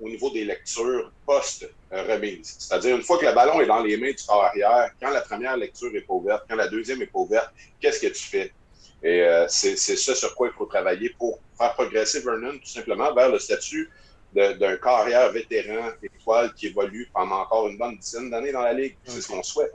au 0.00 0.08
niveau 0.08 0.30
des 0.30 0.44
lectures 0.44 1.12
post-remise. 1.26 2.56
C'est-à-dire, 2.58 2.96
une 2.96 3.02
fois 3.02 3.18
que 3.18 3.26
le 3.26 3.32
ballon 3.32 3.60
est 3.60 3.66
dans 3.66 3.82
les 3.82 3.98
mains 3.98 4.10
du 4.10 4.24
corps 4.26 4.44
arrière, 4.44 4.90
quand 5.00 5.10
la 5.10 5.20
première 5.20 5.56
lecture 5.58 5.92
n'est 5.92 6.00
pas 6.00 6.14
ouverte, 6.14 6.44
quand 6.48 6.56
la 6.56 6.68
deuxième 6.68 6.98
n'est 7.00 7.06
pas 7.06 7.20
ouverte, 7.20 7.50
qu'est-ce 7.80 8.00
que 8.00 8.12
tu 8.12 8.24
fais? 8.24 8.52
Et 9.04 9.22
euh, 9.22 9.44
c'est 9.48 9.76
ça 9.76 10.14
sur 10.14 10.34
quoi 10.34 10.48
il 10.48 10.56
faut 10.56 10.64
travailler 10.64 11.10
pour 11.18 11.38
faire 11.58 11.74
progresser 11.74 12.20
Vernon 12.20 12.52
tout 12.52 12.68
simplement 12.68 13.14
vers 13.14 13.30
le 13.30 13.38
statut 13.38 13.90
d'un 14.34 14.76
carrière 14.78 15.30
vétéran 15.30 15.90
étoile 16.02 16.52
qui 16.54 16.68
évolue 16.68 17.08
pendant 17.12 17.42
encore 17.42 17.68
une 17.68 17.78
bonne 17.78 17.98
dizaine 17.98 18.30
d'années 18.30 18.50
dans 18.50 18.62
la 18.62 18.72
Ligue. 18.72 18.96
C'est 19.04 19.20
ce 19.20 19.28
qu'on 19.28 19.42
souhaite. 19.42 19.72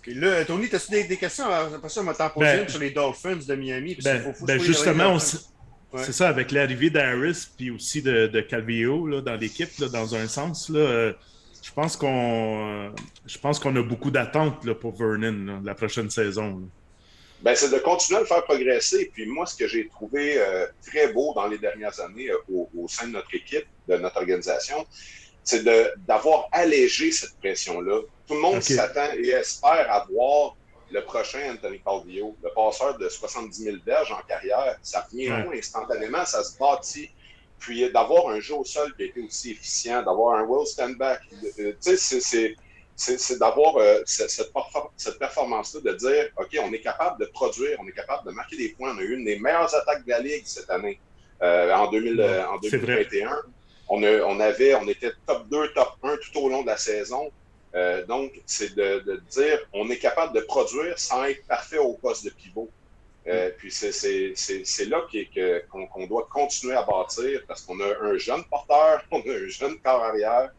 Puis 0.00 0.14
là, 0.14 0.44
Tony, 0.44 0.68
as-tu 0.72 1.06
des, 1.06 1.16
questions? 1.16 1.44
Après 1.44 1.88
ça, 1.88 2.00
on 2.00 2.04
va 2.04 2.14
t'en 2.14 2.30
poser 2.30 2.46
ben, 2.46 2.68
sur 2.68 2.80
les 2.80 2.90
Dolphins 2.90 3.40
de 3.46 3.54
Miami. 3.56 3.98
Ben, 4.02 4.32
ben 4.42 4.60
justement, 4.60 5.18
c'est 5.18 6.12
ça, 6.12 6.28
avec 6.28 6.52
l'arrivée 6.52 6.88
d'Harris 6.88 7.48
puis 7.56 7.70
aussi 7.70 8.00
de, 8.00 8.28
de 8.28 8.40
Calvillo 8.40 9.20
dans 9.20 9.34
l'équipe, 9.34 9.68
dans 9.90 10.14
un 10.14 10.28
sens, 10.28 10.70
là, 10.70 10.78
euh, 10.78 11.12
je 11.62 11.72
pense 11.72 11.96
qu'on 11.96 12.86
euh, 12.86 12.90
je 13.26 13.38
pense 13.38 13.58
qu'on 13.58 13.74
a 13.76 13.82
beaucoup 13.82 14.10
d'attentes 14.10 14.72
pour 14.74 14.96
Vernon 14.96 15.60
la 15.64 15.74
prochaine 15.74 16.08
saison 16.08 16.70
ben, 17.42 17.54
c'est 17.54 17.70
de 17.70 17.78
continuer 17.78 18.18
à 18.18 18.20
le 18.20 18.26
faire 18.26 18.44
progresser. 18.44 19.10
Puis 19.12 19.26
moi, 19.26 19.46
ce 19.46 19.56
que 19.56 19.68
j'ai 19.68 19.88
trouvé 19.88 20.38
euh, 20.38 20.66
très 20.86 21.12
beau 21.12 21.32
dans 21.34 21.46
les 21.46 21.58
dernières 21.58 21.98
années 22.00 22.30
euh, 22.30 22.66
au, 22.74 22.88
sein 22.88 23.06
de 23.06 23.12
notre 23.12 23.32
équipe, 23.34 23.66
de 23.86 23.96
notre 23.96 24.16
organisation, 24.16 24.86
c'est 25.44 25.64
d'avoir 26.06 26.48
allégé 26.52 27.10
cette 27.12 27.38
pression-là. 27.38 28.02
Tout 28.26 28.34
le 28.34 28.40
monde 28.40 28.62
s'attend 28.62 29.12
et 29.16 29.28
espère 29.28 29.90
avoir 29.90 30.56
le 30.90 31.02
prochain 31.02 31.52
Anthony 31.52 31.80
Calvillo, 31.80 32.36
le 32.42 32.50
passeur 32.54 32.98
de 32.98 33.08
70 33.08 33.62
000 33.62 33.76
berges 33.84 34.12
en 34.12 34.20
carrière. 34.26 34.76
Ça 34.82 35.06
vient 35.12 35.46
instantanément, 35.52 36.24
ça 36.24 36.42
se 36.42 36.58
bâtit. 36.58 37.10
Puis 37.58 37.90
d'avoir 37.90 38.28
un 38.28 38.40
jeu 38.40 38.54
au 38.54 38.64
sol 38.64 38.94
qui 38.96 39.02
a 39.02 39.06
été 39.06 39.20
aussi 39.20 39.52
efficient, 39.52 40.02
d'avoir 40.02 40.38
un 40.38 40.46
well 40.46 40.66
stand-back. 40.66 41.20
Euh, 41.58 41.72
tu 41.82 41.96
sais, 41.96 42.20
c'est 42.20 42.56
c'est 42.98 43.38
d'avoir 43.38 43.76
euh, 43.76 44.02
cette, 44.06 45.18
performance-là, 45.18 45.80
de 45.80 45.96
dire, 45.96 46.30
OK, 46.36 46.58
on 46.60 46.72
est 46.72 46.80
capable 46.80 47.20
de 47.20 47.26
produire, 47.26 47.78
on 47.80 47.86
est 47.86 47.92
capable 47.92 48.28
de 48.28 48.32
marquer 48.32 48.56
des 48.56 48.70
points. 48.70 48.92
On 48.94 48.98
a 48.98 49.02
eu 49.02 49.14
une 49.14 49.24
des 49.24 49.38
meilleures 49.38 49.72
attaques 49.72 50.04
de 50.04 50.10
la 50.10 50.18
Ligue 50.18 50.42
cette 50.44 50.68
année, 50.68 50.98
euh, 51.40 51.72
en, 51.72 51.88
2021. 51.90 53.42
On, 53.88 54.02
on, 54.02 54.40
avait, 54.40 54.74
on 54.74 54.88
était 54.88 55.12
top 55.26 55.48
2, 55.48 55.68
top 55.68 55.92
1 56.02 56.16
tout 56.16 56.40
au 56.40 56.48
long 56.48 56.62
de 56.62 56.66
la 56.66 56.76
saison. 56.76 57.30
Euh, 57.76 58.04
donc, 58.04 58.32
c'est 58.46 58.74
de, 58.74 59.22
dire, 59.30 59.60
on 59.72 59.88
est 59.90 59.98
capable 59.98 60.34
de 60.34 60.40
produire 60.40 60.98
sans 60.98 61.24
être 61.24 61.46
parfait 61.46 61.78
au 61.78 61.92
poste 61.94 62.24
de 62.24 62.30
pivot. 62.30 62.68
Mm. 63.26 63.30
puis 63.58 63.70
c'est 63.70 64.84
là 64.86 65.02
qu'on 65.70 66.06
doit 66.06 66.26
continuer 66.32 66.74
à 66.74 66.82
bâtir 66.82 67.42
parce 67.46 67.60
qu'on 67.60 67.78
a 67.80 67.98
un 68.00 68.16
jeune 68.16 68.42
porteur, 68.44 69.02
on 69.10 69.20
a 69.20 69.34
un 69.34 69.48
jeune 69.48 69.78
corps 69.80 70.02
arrière, 70.02 70.50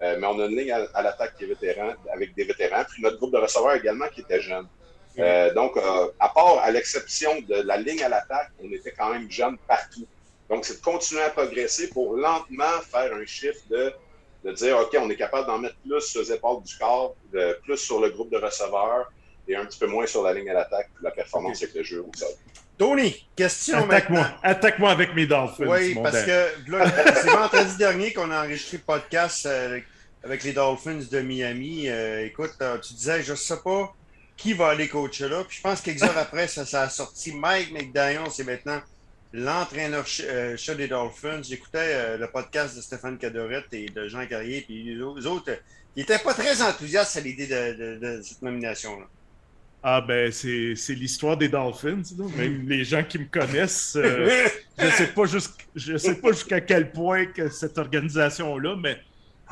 mais 0.00 0.26
on 0.26 0.38
a 0.40 0.46
une 0.46 0.56
ligne 0.56 0.72
à, 0.72 1.02
l'attaque 1.02 1.36
qui 1.36 1.44
est 1.44 1.48
vétéran, 1.48 1.92
avec 2.12 2.34
des 2.34 2.44
vétérans, 2.44 2.84
puis 2.88 3.02
notre 3.02 3.18
groupe 3.18 3.32
de 3.32 3.38
receveurs 3.38 3.74
également 3.74 4.06
qui 4.08 4.20
était 4.20 4.40
jeune. 4.40 4.66
donc, 5.54 5.76
à 6.20 6.28
part, 6.28 6.58
à 6.60 6.70
l'exception 6.70 7.40
de 7.40 7.56
la 7.62 7.76
ligne 7.76 8.02
à 8.04 8.08
l'attaque, 8.08 8.50
on 8.62 8.70
était 8.70 8.92
quand 8.92 9.12
même 9.12 9.30
jeunes 9.30 9.58
partout. 9.66 10.06
Donc, 10.48 10.64
c'est 10.64 10.78
de 10.78 10.82
continuer 10.82 11.22
à 11.22 11.30
progresser 11.30 11.88
pour 11.90 12.16
lentement 12.16 12.80
faire 12.90 13.12
un 13.12 13.26
chiffre 13.26 13.60
de, 13.70 13.92
de 14.44 14.52
dire, 14.52 14.78
OK, 14.78 14.96
on 15.00 15.10
est 15.10 15.16
capable 15.16 15.46
d'en 15.46 15.58
mettre 15.58 15.76
plus 15.86 16.00
sur 16.00 16.22
les 16.22 16.32
épaules 16.32 16.62
du 16.62 16.76
corps, 16.76 17.14
plus 17.64 17.76
sur 17.76 18.00
le 18.00 18.10
groupe 18.10 18.30
de 18.30 18.38
receveurs 18.38 19.10
et 19.46 19.56
un 19.56 19.64
petit 19.64 19.78
peu 19.78 19.86
moins 19.86 20.06
sur 20.06 20.22
la 20.22 20.32
ligne 20.32 20.50
à 20.50 20.54
l'attaque, 20.54 20.90
la 21.02 21.10
performance 21.10 21.62
avec 21.62 21.74
le 21.74 21.82
jeu 21.82 22.00
au 22.00 22.16
sol. 22.16 22.28
Tony, 22.78 23.26
question 23.34 23.78
Attaque-moi. 23.78 24.30
Attaque-moi 24.40 24.90
avec 24.90 25.12
mes 25.12 25.26
Dolphins. 25.26 25.66
Oui, 25.66 25.96
parce 26.00 26.22
que 26.22 26.48
c'est 27.20 27.30
vendredi 27.30 27.76
dernier 27.76 28.12
qu'on 28.12 28.30
a 28.30 28.44
enregistré 28.44 28.76
le 28.76 28.84
podcast 28.84 29.46
euh, 29.46 29.80
avec, 30.22 30.44
les 30.44 30.52
Dolphins 30.52 31.00
de 31.10 31.20
Miami. 31.20 31.88
Euh, 31.88 32.24
écoute, 32.24 32.54
euh, 32.62 32.78
tu 32.78 32.94
disais, 32.94 33.24
je 33.24 33.32
ne 33.32 33.36
sais 33.36 33.58
pas 33.64 33.92
qui 34.36 34.52
va 34.52 34.68
aller 34.68 34.86
coacher 34.86 35.28
là. 35.28 35.42
Puis 35.42 35.56
je 35.56 35.62
pense 35.62 35.80
quelques 35.80 36.04
heures 36.04 36.16
après, 36.16 36.46
ça, 36.46 36.64
ça, 36.64 36.82
a 36.82 36.88
sorti 36.88 37.32
Mike 37.32 37.72
McDaniel, 37.72 38.30
c'est 38.30 38.44
maintenant 38.44 38.80
l'entraîneur-chef 39.32 40.76
des 40.76 40.86
Dolphins. 40.86 41.42
J'écoutais 41.42 42.16
le 42.16 42.28
podcast 42.28 42.76
de 42.76 42.80
Stéphane 42.80 43.18
Cadorette 43.18 43.66
et 43.72 43.86
de 43.86 44.06
Jean 44.06 44.24
Carrier, 44.26 44.60
puis 44.60 44.84
les 44.84 45.26
autres, 45.26 45.50
ils 45.96 46.00
n'étaient 46.00 46.20
pas 46.20 46.32
très 46.32 46.62
enthousiastes 46.62 47.16
à 47.16 47.20
l'idée 47.20 47.48
de 47.48 48.20
cette 48.22 48.42
nomination-là. 48.42 49.06
Ah 49.82 50.00
ben 50.00 50.32
c'est 50.32 50.74
l'histoire 50.94 51.36
des 51.36 51.48
Dolphins. 51.48 52.02
Même 52.36 52.68
les 52.68 52.84
gens 52.84 53.04
qui 53.04 53.18
me 53.18 53.26
connaissent, 53.26 53.96
euh, 53.96 54.48
je 54.78 55.92
ne 55.92 55.98
sais 55.98 56.14
pas 56.16 56.32
jusqu'à 56.32 56.60
quel 56.60 56.90
point 56.90 57.26
que 57.26 57.48
cette 57.48 57.78
organisation-là, 57.78 58.76
mais 58.76 58.98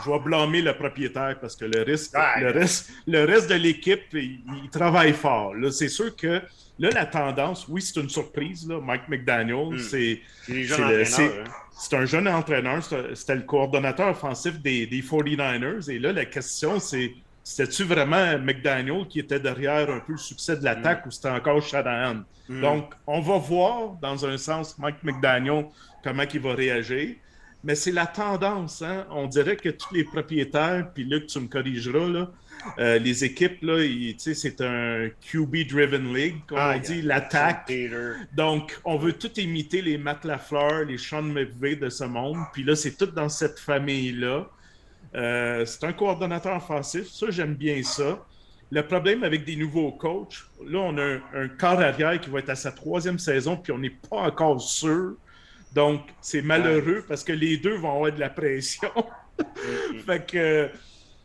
je 0.05 0.11
vais 0.11 0.19
blâmer 0.19 0.63
le 0.63 0.75
propriétaire 0.75 1.37
parce 1.41 1.57
que 1.57 1.65
le, 1.65 1.83
risque, 1.83 2.13
le, 2.41 2.51
reste, 2.51 2.91
le 3.07 3.25
reste 3.25 3.49
de 3.49 3.55
l'équipe, 3.55 4.03
il, 4.13 4.69
travaille 4.71 5.13
fort. 5.13 5.55
C'est 5.71 5.89
sûr 5.89 6.15
que 6.15 6.43
là, 6.79 6.91
la 6.91 7.07
tendance, 7.07 7.67
oui, 7.69 7.81
c'est 7.81 8.01
une 8.01 8.11
surprise. 8.11 8.69
Là. 8.69 8.81
Mike 8.81 9.09
McDaniel, 9.09 9.75
hmm. 9.75 9.79
c'est 9.79 10.21
hein. 10.51 11.99
un 11.99 12.05
jeune 12.05 12.29
entraîneur. 12.29 12.83
C'était 13.15 13.37
le 13.37 13.43
coordonnateur 13.43 14.09
offensif 14.09 14.61
des, 14.61 14.87
des 14.87 15.03
49ers. 15.03 15.91
Et 15.91 15.99
là, 15.99 16.13
la 16.13 16.25
question, 16.27 16.79
c'est 16.79 17.13
c'était-tu 17.49 17.85
vraiment 17.85 18.41
McDaniel 18.41 19.07
qui 19.07 19.21
était 19.21 19.39
derrière 19.39 19.89
un 19.89 20.01
peu 20.01 20.15
le 20.15 20.19
succès 20.19 20.57
de 20.57 20.65
l'attaque 20.65 21.05
mm. 21.05 21.09
ou 21.09 21.11
c'était 21.13 21.31
encore 21.31 21.63
Shanahan? 21.63 22.25
Mm. 22.49 22.61
Donc, 22.61 22.95
on 23.07 23.21
va 23.21 23.39
voir, 23.39 23.93
dans 24.03 24.27
un 24.27 24.37
sens, 24.37 24.77
Mike 24.79 25.05
McDaniel, 25.05 25.67
comment 26.03 26.25
il 26.35 26.41
va 26.41 26.55
réagir. 26.55 27.15
Mais 27.63 27.77
c'est 27.77 27.93
la 27.93 28.07
tendance. 28.07 28.83
Hein? 28.83 29.07
On 29.11 29.29
dirait 29.29 29.55
que 29.55 29.69
tous 29.69 29.95
les 29.95 30.03
propriétaires, 30.03 30.91
puis 30.93 31.05
Luc, 31.05 31.29
tu 31.29 31.39
me 31.39 31.47
corrigeras, 31.47 32.09
là, 32.09 32.31
euh, 32.81 32.99
les 32.99 33.23
équipes, 33.23 33.63
là, 33.63 33.79
c'est 34.19 34.61
un 34.61 35.09
QB-driven 35.31 36.13
league, 36.13 36.39
comme 36.49 36.59
ah, 36.61 36.75
on 36.75 36.81
dit, 36.81 37.01
l'attaque. 37.01 37.73
Donc, 38.35 38.77
on 38.85 38.97
veut 38.97 39.13
tout 39.13 39.33
imiter 39.39 39.83
les 39.83 39.99
Matt 39.99 40.25
LaFleur, 40.25 40.85
les 40.85 40.99
Sean 40.99 41.23
McVay 41.23 41.77
de 41.77 41.91
ce 41.91 42.03
monde. 42.03 42.39
Puis 42.53 42.65
là, 42.65 42.75
c'est 42.75 42.97
tout 42.97 43.07
dans 43.07 43.29
cette 43.29 43.61
famille-là. 43.61 44.49
Euh, 45.17 45.65
c'est 45.65 45.85
un 45.85 45.93
coordonnateur 45.93 46.57
offensif. 46.57 47.09
Ça, 47.09 47.27
j'aime 47.31 47.55
bien 47.55 47.83
ça. 47.83 48.25
Le 48.71 48.83
problème 48.87 49.23
avec 49.25 49.45
des 49.45 49.57
nouveaux 49.57 49.93
coachs, 49.93 50.43
là, 50.67 50.79
on 50.81 50.99
a 50.99 51.03
un, 51.03 51.21
un 51.35 51.49
corps 51.49 51.81
arrière 51.81 52.21
qui 52.21 52.31
va 52.31 52.41
être 52.41 52.51
à 52.51 52.57
sa 52.57 52.73
troisième 52.73 53.19
saison, 53.19 53.57
puis 53.57 53.73
on 53.73 53.79
n'est 53.79 53.91
pas 53.91 54.17
encore 54.17 54.61
sûr. 54.61 55.15
Donc, 55.73 56.01
c'est 56.21 56.43
malheureux 56.43 57.05
parce 57.07 57.23
que 57.23 57.33
les 57.33 57.59
deux 57.59 57.77
vont 57.77 57.95
avoir 57.95 58.13
de 58.13 58.19
la 58.19 58.31
pression. 58.31 58.91
fait 60.07 60.27
que, 60.27 60.71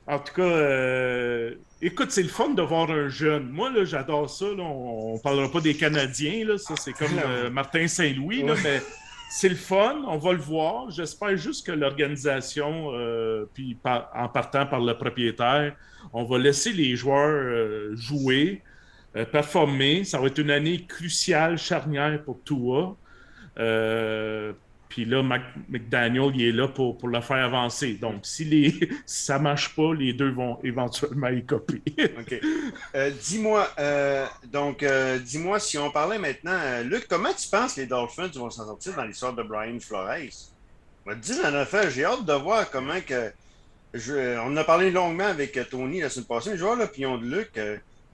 en 0.08 0.20
tout 0.20 0.34
cas, 0.34 0.42
euh, 0.42 1.56
écoute, 1.82 2.12
c'est 2.12 2.24
le 2.24 2.30
fun 2.30 2.50
de 2.50 2.62
voir 2.62 2.92
un 2.92 3.08
jeune. 3.08 3.50
Moi, 3.50 3.72
là, 3.72 3.86
j'adore 3.86 4.30
ça. 4.30 4.46
On 4.46 5.16
ne 5.16 5.20
parlera 5.20 5.50
pas 5.50 5.62
des 5.62 5.76
Canadiens, 5.76 6.46
là. 6.46 6.58
Ça, 6.58 6.76
c'est 6.76 6.94
comme 6.94 7.18
euh, 7.26 7.50
Martin 7.50 7.88
Saint-Louis, 7.88 8.44
mais 8.44 8.82
c'est 9.34 9.48
le 9.48 9.56
fun, 9.56 10.04
on 10.08 10.18
va 10.18 10.34
le 10.34 10.40
voir. 10.40 10.92
J'espère 10.92 11.38
juste 11.38 11.66
que 11.66 11.72
l'organisation, 11.72 12.92
euh, 12.94 13.46
puis 13.54 13.78
en 13.86 14.28
partant 14.28 14.66
par 14.66 14.82
le 14.82 14.94
propriétaire, 14.98 15.74
on 16.12 16.26
va 16.26 16.38
laisser 16.38 16.74
les 16.74 16.98
joueurs 16.98 17.30
euh, 17.30 17.96
jouer, 17.96 18.62
euh, 19.16 19.24
performer. 19.24 20.04
Ça 20.04 20.20
va 20.20 20.28
être 20.28 20.38
une 20.38 20.52
année 20.52 20.86
cruciale, 20.86 21.58
charnière 21.58 22.22
pour 22.24 22.44
Tua. 22.44 22.98
Puis 24.92 25.06
là, 25.06 25.24
McDaniel, 25.70 26.34
il 26.36 26.42
est 26.50 26.52
là 26.52 26.68
pour, 26.68 26.98
pour 26.98 27.08
le 27.08 27.22
faire 27.22 27.46
avancer. 27.46 27.94
Donc, 27.94 28.26
si, 28.26 28.44
les, 28.44 28.90
ça 29.06 29.38
ne 29.38 29.44
marche 29.44 29.74
pas, 29.74 29.94
les 29.94 30.12
deux 30.12 30.32
vont 30.32 30.60
éventuellement 30.66 31.30
y 31.30 31.46
copier. 31.46 31.82
OK. 32.20 32.36
Euh, 32.94 33.10
dis-moi, 33.12 33.70
euh, 33.80 34.26
donc, 34.52 34.84
euh, 34.84 35.18
dis-moi, 35.18 35.62
si 35.62 35.78
on 35.78 35.92
parlait 35.92 36.20
maintenant, 36.20 36.60
Luc, 36.84 37.08
comment 37.08 37.32
tu 37.34 37.48
penses 37.48 37.76
que 37.76 37.82
les 37.82 37.88
Dolphins 37.88 38.32
vont 38.36 38.50
s'en 38.50 38.66
sortir 38.66 38.94
dans 38.98 39.06
l'histoire 39.06 39.34
de 39.34 39.44
Brian 39.44 39.80
Flores? 39.80 40.10
On 41.06 41.12
va 41.12 41.16
te 41.16 41.22
dire, 41.22 41.38
en 41.46 41.62
effet, 41.62 41.90
j'ai 41.90 42.04
hâte 42.04 42.26
de 42.26 42.34
voir 42.34 42.70
comment 42.70 43.00
que. 43.00 43.32
Je, 43.94 44.40
on 44.40 44.56
a 44.58 44.64
parlé 44.66 44.92
longuement 44.92 45.26
avec 45.26 45.58
Tony 45.70 46.02
la 46.02 46.10
semaine 46.10 46.26
passée, 46.26 46.58
je 46.58 46.64
vois 46.64 46.76
l'opinion 46.76 47.18
de 47.18 47.26
Luc. 47.26 47.60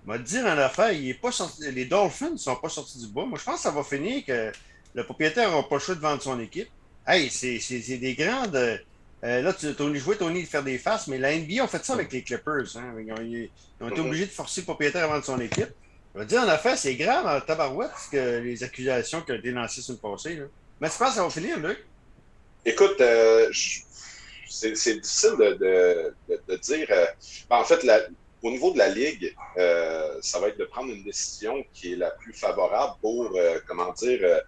On 0.05 0.11
va 0.11 0.19
te 0.19 0.23
dire, 0.23 0.45
en 0.45 0.57
effet, 0.63 0.95
il 0.95 1.09
est 1.09 1.19
pas 1.19 1.31
sorti, 1.31 1.71
les 1.71 1.85
Dolphins 1.85 2.31
ne 2.31 2.37
sont 2.37 2.55
pas 2.55 2.69
sortis 2.69 2.99
du 2.99 3.07
bois. 3.07 3.25
Moi, 3.25 3.39
je 3.39 3.43
pense 3.43 3.55
que 3.55 3.61
ça 3.61 3.71
va 3.71 3.83
finir 3.83 4.23
que 4.25 4.51
le 4.97 5.03
propriétaire 5.03 5.51
n'a 5.51 5.61
pas 5.61 5.75
le 5.75 5.79
choix 5.79 5.93
de 5.93 5.99
vendre 5.99 6.23
son 6.23 6.39
équipe. 6.39 6.69
Hey, 7.05 7.29
c'est 7.29 7.97
des 7.97 8.15
grandes. 8.15 8.55
Euh, 8.55 9.41
là, 9.41 9.53
tu 9.53 9.67
as 9.67 9.93
joué 9.99 10.17
Tony 10.17 10.41
de 10.41 10.47
faire 10.47 10.63
des 10.63 10.79
faces, 10.79 11.07
mais 11.07 11.19
la 11.19 11.37
NBA 11.37 11.63
a 11.63 11.67
fait 11.67 11.85
ça 11.85 11.93
avec 11.93 12.11
les 12.11 12.23
Clippers. 12.23 12.75
Hein. 12.75 12.95
Ils, 12.99 13.49
ont, 13.79 13.89
été 13.89 13.99
obligés 13.99 14.25
de 14.25 14.31
forcer 14.31 14.61
le 14.61 14.65
propriétaire 14.65 15.03
à 15.03 15.07
vendre 15.07 15.23
son 15.23 15.39
équipe. 15.39 15.69
Je 16.15 16.19
veux 16.19 16.25
dire, 16.25 16.41
en 16.41 16.51
effet, 16.51 16.75
c'est 16.75 16.95
grave 16.95 17.27
en 17.27 17.39
tabarouette 17.45 17.91
que 18.11 18.39
les 18.39 18.63
accusations 18.63 19.21
qui 19.21 19.31
ont 19.33 19.35
été 19.35 19.51
lancées 19.51 19.81
sur 19.81 19.93
le 19.93 19.99
passé. 19.99 20.41
Mais 20.81 20.89
tu 20.89 20.97
penses 20.97 21.09
que 21.09 21.15
ça 21.15 21.23
va 21.23 21.29
finir, 21.29 21.59
Luc? 21.59 21.77
Écoute, 22.65 22.99
euh, 22.99 23.51
c'est 24.49 24.71
difficile 24.71 25.35
de, 25.37 26.13
dire. 26.55 26.87
Euh, 26.89 27.05
ben, 27.51 27.57
en 27.57 27.63
fait, 27.63 27.87
au 28.41 28.49
niveau 28.49 28.73
de 28.73 28.79
la 28.79 28.89
Ligue, 28.89 29.35
ça 30.21 30.39
va 30.39 30.47
être 30.47 30.57
de 30.57 30.65
prendre 30.65 30.91
une 30.91 31.03
décision 31.03 31.63
qui 31.71 31.93
est 31.93 31.97
la 31.97 32.09
plus 32.09 32.33
favorable 32.33 32.95
pour, 32.99 33.37
comment 33.67 33.93
dire, 33.93 34.41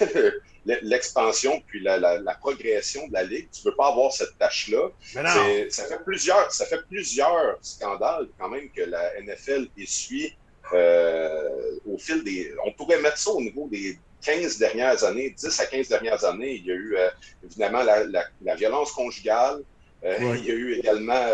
l'expansion 0.66 1.62
puis 1.66 1.80
la, 1.80 1.98
progression 2.40 3.06
de 3.08 3.12
la 3.12 3.22
Ligue. 3.22 3.48
Tu 3.52 3.60
ne 3.64 3.70
veux 3.70 3.76
pas 3.76 3.88
avoir 3.88 4.12
cette 4.12 4.36
tâche-là. 4.38 4.88
Ça 5.02 5.84
fait, 5.84 6.04
plusieurs, 6.04 6.50
ça 6.52 6.66
fait 6.66 6.82
plusieurs 6.88 7.58
scandales 7.62 8.28
quand 8.38 8.48
même 8.48 8.68
que 8.70 8.82
la 8.82 9.20
NFL 9.20 9.68
essuie 9.78 10.34
euh, 10.72 11.48
au 11.86 11.98
fil 11.98 12.24
des... 12.24 12.54
On 12.64 12.72
pourrait 12.72 13.00
mettre 13.00 13.18
ça 13.18 13.30
au 13.30 13.40
niveau 13.40 13.68
des 13.70 13.98
15 14.24 14.58
dernières 14.58 15.04
années, 15.04 15.30
10 15.30 15.60
à 15.60 15.66
15 15.66 15.88
dernières 15.88 16.24
années. 16.24 16.54
Il 16.54 16.66
y 16.66 16.70
a 16.70 16.74
eu 16.74 16.96
euh, 16.96 17.10
évidemment 17.44 17.82
la, 17.82 18.54
violence 18.54 18.92
conjugale. 18.92 19.62
Euh, 20.04 20.36
il 20.38 20.44
y 20.44 20.50
a 20.50 20.54
eu 20.54 20.74
également 20.74 21.26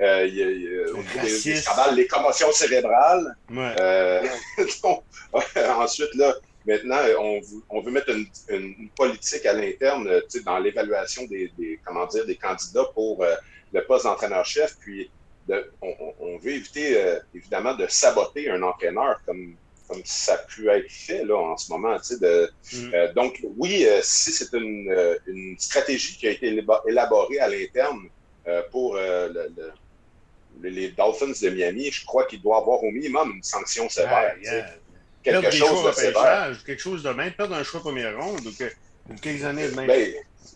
il 0.00 0.34
y 0.34 0.42
a, 0.42 1.22
des, 1.22 1.56
scandales, 1.56 1.94
les 1.94 2.06
commotions 2.06 2.52
cérébrales. 2.52 3.36
ensuite, 5.78 6.14
là, 6.14 6.34
Maintenant, 6.68 7.00
on, 7.70 7.80
veut 7.80 7.90
mettre 7.90 8.10
une, 8.50 8.90
politique 8.94 9.46
à 9.46 9.54
l'interne 9.54 10.20
dans 10.44 10.58
l'évaluation 10.58 11.24
des, 11.24 11.50
comment 11.82 12.04
dire, 12.04 12.26
des 12.26 12.36
candidats 12.36 12.84
pour 12.92 13.22
euh, 13.22 13.34
le 13.72 13.82
poste 13.86 14.04
d'entraîneur-chef. 14.04 14.76
Puis, 14.78 15.10
on, 15.80 16.36
veut 16.36 16.52
éviter, 16.52 17.02
euh, 17.02 17.18
évidemment, 17.34 17.74
de 17.74 17.86
saboter 17.86 18.50
un 18.50 18.62
entraîneur 18.62 19.18
comme, 19.24 19.54
comme 19.88 20.02
ça 20.04 20.34
a 20.34 20.38
pu 20.38 20.68
être 20.68 20.90
fait 20.90 21.24
là, 21.24 21.38
en 21.38 21.56
ce 21.56 21.72
moment. 21.72 21.96
De, 22.20 22.52
mm. 22.74 22.94
euh, 22.94 23.12
donc, 23.14 23.42
oui, 23.56 23.86
si 24.02 24.30
c'est 24.32 24.52
une, 24.52 25.56
stratégie 25.58 26.18
qui 26.18 26.28
a 26.28 26.32
été 26.32 26.48
élaborée 26.86 27.38
à 27.38 27.48
l'interne 27.48 28.10
pour 28.70 28.98
les 30.62 30.88
Dolphins 30.90 31.28
de 31.28 31.48
Miami, 31.48 31.90
je 31.90 32.04
crois 32.04 32.26
qu'il 32.26 32.42
doit 32.42 32.58
avoir 32.58 32.84
au 32.84 32.90
minimum 32.90 33.36
une 33.36 33.42
sanction 33.42 33.88
sévère 33.88 34.36
quelque 35.30 35.56
chose 35.56 35.84
de 35.84 35.92
sévère. 35.92 36.56
Quelque 36.64 36.82
chose 36.82 37.02
de 37.02 37.10
même, 37.10 37.32
perdre 37.32 37.54
un 37.54 37.62
choix 37.62 37.80
première 37.80 38.18
ronde 38.18 38.46
ou, 38.46 39.14
quelques 39.20 39.44
années 39.44 39.68
de 39.68 39.74
même. 39.74 39.86
Ben, 39.86 40.12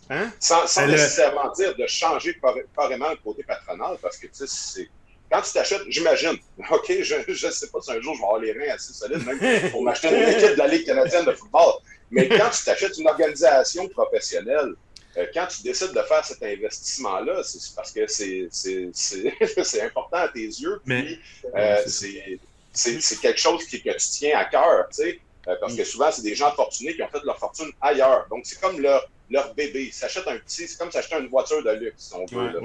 hein? 0.09 0.31
Sans, 0.39 0.63
nécessairement 0.85 1.51
dire 1.51 1.75
de 1.75 1.87
changer 1.87 2.37
carrément 2.75 3.09
le 3.09 3.17
côté 3.17 3.43
patronal, 3.43 3.97
parce 4.01 4.17
que 4.17 4.27
tu 4.27 4.47
sais, 4.47 4.89
quand 5.31 5.41
tu 5.41 5.53
t'achètes, 5.53 5.81
j'imagine, 5.87 6.37
OK, 6.71 6.91
je 7.01 7.45
ne 7.47 7.51
sais 7.51 7.67
pas 7.67 7.81
si 7.81 7.91
un 7.91 8.01
jour 8.01 8.13
je 8.13 8.19
vais 8.19 8.25
avoir 8.25 8.39
les 8.39 8.51
reins 8.51 8.73
assez 8.73 8.93
solides 8.93 9.25
même 9.25 9.71
pour 9.71 9.83
m'acheter 9.83 10.09
une 10.09 10.29
équipe 10.29 10.51
de 10.51 10.57
la 10.59 10.67
Ligue 10.67 10.85
canadienne 10.85 11.25
de 11.25 11.31
football, 11.31 11.73
mais 12.11 12.29
quand 12.29 12.49
tu 12.49 12.63
t'achètes 12.63 12.97
une 12.97 13.07
organisation 13.07 13.87
professionnelle, 13.89 14.75
euh, 15.17 15.25
quand 15.33 15.47
tu 15.47 15.61
décides 15.63 15.93
de 15.93 16.01
faire 16.01 16.25
cet 16.25 16.41
investissement-là, 16.41 17.43
c'est 17.43 17.75
parce 17.75 17.91
que 17.91 18.07
c'est 18.07 19.81
important 19.81 20.17
à 20.17 20.27
tes 20.27 20.45
yeux, 20.45 20.81
puis 20.85 21.19
euh, 21.55 21.83
c'est 21.85 22.39
c'est 22.73 23.19
quelque 23.21 23.39
chose 23.39 23.65
qui, 23.65 23.81
que 23.81 23.91
tu 23.91 24.07
tiens 24.11 24.37
à 24.37 24.45
cœur, 24.45 24.87
tu 24.89 25.03
sais, 25.03 25.19
euh, 25.47 25.55
parce 25.59 25.75
que 25.75 25.81
mm. 25.81 25.85
souvent, 25.85 26.11
c'est 26.11 26.23
des 26.23 26.35
gens 26.35 26.51
fortunés 26.51 26.95
qui 26.95 27.03
ont 27.03 27.07
fait 27.07 27.23
leur 27.25 27.37
fortune 27.37 27.69
ailleurs. 27.81 28.25
Donc, 28.29 28.41
c'est 28.45 28.59
comme 28.59 28.79
leur, 28.79 29.09
leur 29.29 29.53
bébé. 29.53 29.85
Ils 29.85 29.93
s'achètent 29.93 30.27
un 30.27 30.37
petit, 30.37 30.67
c'est 30.67 30.77
comme 30.77 30.91
s'acheter 30.91 31.15
une 31.19 31.27
voiture 31.27 31.63
de 31.63 31.71
luxe, 31.71 31.95
si 31.97 32.13
on 32.13 32.25
veut. 32.25 32.59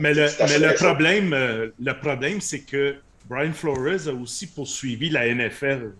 mais 0.00 0.14
le, 0.14 0.26
mais 0.40 0.58
le 0.58 0.74
problème, 0.74 1.72
le 1.78 1.92
problème, 1.98 2.40
c'est 2.40 2.60
que 2.60 2.96
Brian 3.26 3.52
Flores 3.52 4.08
a 4.08 4.12
aussi 4.12 4.46
poursuivi 4.46 5.10
la 5.10 5.32
NFL. 5.32 5.92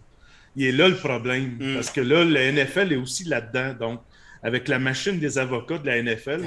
Il 0.54 0.66
est 0.66 0.72
là 0.72 0.88
le 0.88 0.96
problème. 0.96 1.56
Mm. 1.58 1.74
Parce 1.74 1.90
que 1.90 2.00
là, 2.00 2.24
la 2.24 2.52
NFL 2.52 2.92
est 2.92 2.96
aussi 2.96 3.24
là-dedans. 3.24 3.74
Donc, 3.78 4.00
avec 4.42 4.68
la 4.68 4.78
machine 4.78 5.18
des 5.18 5.38
avocats 5.38 5.78
de 5.78 5.86
la 5.86 6.02
NFL, 6.02 6.42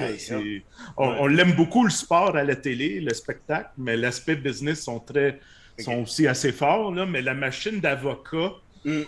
on, 0.97 1.27
l'aime 1.27 1.53
beaucoup 1.53 1.85
le 1.85 1.89
sport 1.89 2.35
à 2.35 2.43
la 2.43 2.55
télé, 2.55 2.99
le 2.99 3.13
spectacle, 3.13 3.69
mais 3.77 3.95
l'aspect 3.95 4.35
business 4.35 4.83
sont 4.83 4.99
très 4.99 5.39
sont 5.79 6.03
aussi 6.03 6.27
assez 6.27 6.51
forts. 6.51 6.93
Là, 6.93 7.05
mais 7.05 7.21
la 7.21 7.33
machine 7.33 7.79
d'avocats, 7.79 8.53
mm. 8.83 9.01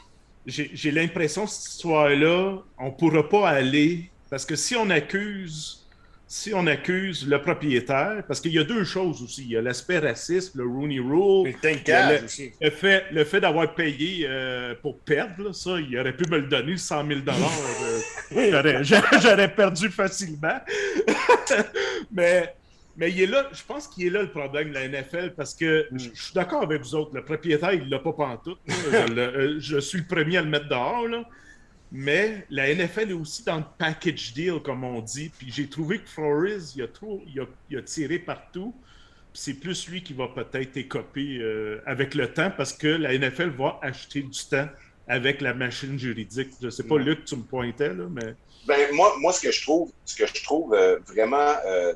j'ai 0.46 0.92
l'impression 0.92 1.46
que 1.46 1.52
ce 1.52 1.80
soir-là, 1.80 2.58
on 2.78 2.86
ne 2.86 2.92
pourra 2.92 3.28
pas 3.28 3.50
aller. 3.50 4.10
Parce 4.30 4.46
que 4.46 4.56
si 4.56 4.76
on 4.76 4.90
accuse 4.90 5.88
si 6.28 6.54
on 6.54 6.68
accuse 6.68 7.26
le 7.26 7.42
propriétaire, 7.42 8.22
parce 8.28 8.42
qu'il 8.42 8.52
y 8.52 8.60
a 8.60 8.66
deux 8.66 8.84
choses 8.84 9.22
aussi. 9.24 9.44
Il 9.44 9.52
y 9.52 9.58
a 9.58 9.62
l'aspect 9.62 10.00
raciste, 10.00 10.56
le 10.56 10.66
Rooney 10.66 11.00
Rule. 11.00 11.54
Le, 11.64 12.26
aussi. 12.26 12.52
le, 12.60 12.70
fait, 12.70 13.06
le 13.12 13.24
fait 13.24 13.40
d'avoir 13.40 13.74
payé 13.74 14.26
euh, 14.28 14.76
pour 14.82 15.00
perdre, 15.00 15.54
ça, 15.54 15.80
il 15.80 15.98
aurait 15.98 16.16
pu 16.16 16.30
me 16.30 16.40
le 16.40 16.48
donner, 16.48 16.76
100 16.76 17.08
000 17.08 17.20
euh, 18.36 18.84
J'aurais 19.22 19.56
perdu 19.56 19.90
facilement. 19.90 20.60
mais, 22.12 22.54
mais 22.98 23.12
il 23.12 23.22
est 23.22 23.28
là, 23.28 23.48
je 23.54 23.64
pense 23.64 23.88
qu'il 23.88 24.08
est 24.08 24.10
là 24.10 24.24
le 24.24 24.32
problème 24.32 24.70
de 24.70 24.74
la 24.74 24.88
NFL, 24.88 25.34
parce 25.36 25.54
que 25.54 25.88
mm. 25.92 26.00
je, 26.00 26.10
suis 26.22 26.34
d'accord 26.34 26.64
avec 26.64 26.82
vous 26.82 26.96
autres. 26.96 27.12
Le 27.14 27.24
propriétaire, 27.24 27.74
il 27.74 27.86
ne 27.86 27.92
l'a 27.92 28.00
pas 28.00 28.14
pantoute. 28.14 28.60
je, 28.68 29.20
euh, 29.20 29.56
je 29.60 29.78
suis 29.80 30.00
le 30.00 30.06
premier 30.06 30.38
à 30.38 30.42
le 30.42 30.50
mettre 30.50 30.68
dehors. 30.68 31.08
Là. 31.08 31.24
Mais 31.92 32.46
la 32.50 32.74
NFL 32.74 33.12
est 33.12 33.14
aussi 33.14 33.44
dans 33.44 33.58
le 33.58 33.64
package 33.78 34.34
deal, 34.34 34.60
comme 34.64 34.84
on 34.84 35.02
dit. 35.02 35.30
Puis 35.38 35.52
j'ai 35.52 35.70
trouvé 35.70 36.00
que 36.00 36.10
Flores, 36.10 36.76
il 36.76 36.82
a, 36.82 36.88
trop, 36.88 37.24
il 37.70 37.78
a, 37.78 37.82
tiré 37.82 38.20
partout. 38.20 38.74
c'est 39.34 39.54
plus 39.54 39.88
lui 39.88 40.04
qui 40.04 40.14
va 40.14 40.28
peut-être 40.28 40.76
écoper 40.76 41.38
euh, 41.40 41.82
avec 41.86 42.14
le 42.16 42.34
temps 42.34 42.52
parce 42.56 42.74
que 42.74 42.88
la 42.88 43.18
NFL 43.18 43.52
va 43.52 43.80
acheter 43.82 44.22
du 44.22 44.40
temps 44.50 44.68
avec 45.08 45.40
la 45.40 45.54
machine 45.54 45.98
juridique. 45.98 46.50
Je 46.60 46.66
ne 46.66 46.72
sais 46.72 46.84
pas, 46.84 46.98
Luc, 46.98 47.24
tu 47.24 47.38
me 47.38 47.44
pointais, 47.44 47.94
là, 47.94 48.06
mais. 48.10 48.34
Ben, 48.68 48.94
moi, 48.94 49.14
moi, 49.20 49.32
ce 49.32 49.42
que 49.42 49.52
je 49.52 49.62
trouve, 49.62 49.94
ce 50.04 50.18
que 50.18 50.28
je 50.28 50.44
trouve 50.44 50.74
euh, 50.74 51.00
vraiment 51.08 51.56
euh, 51.66 51.94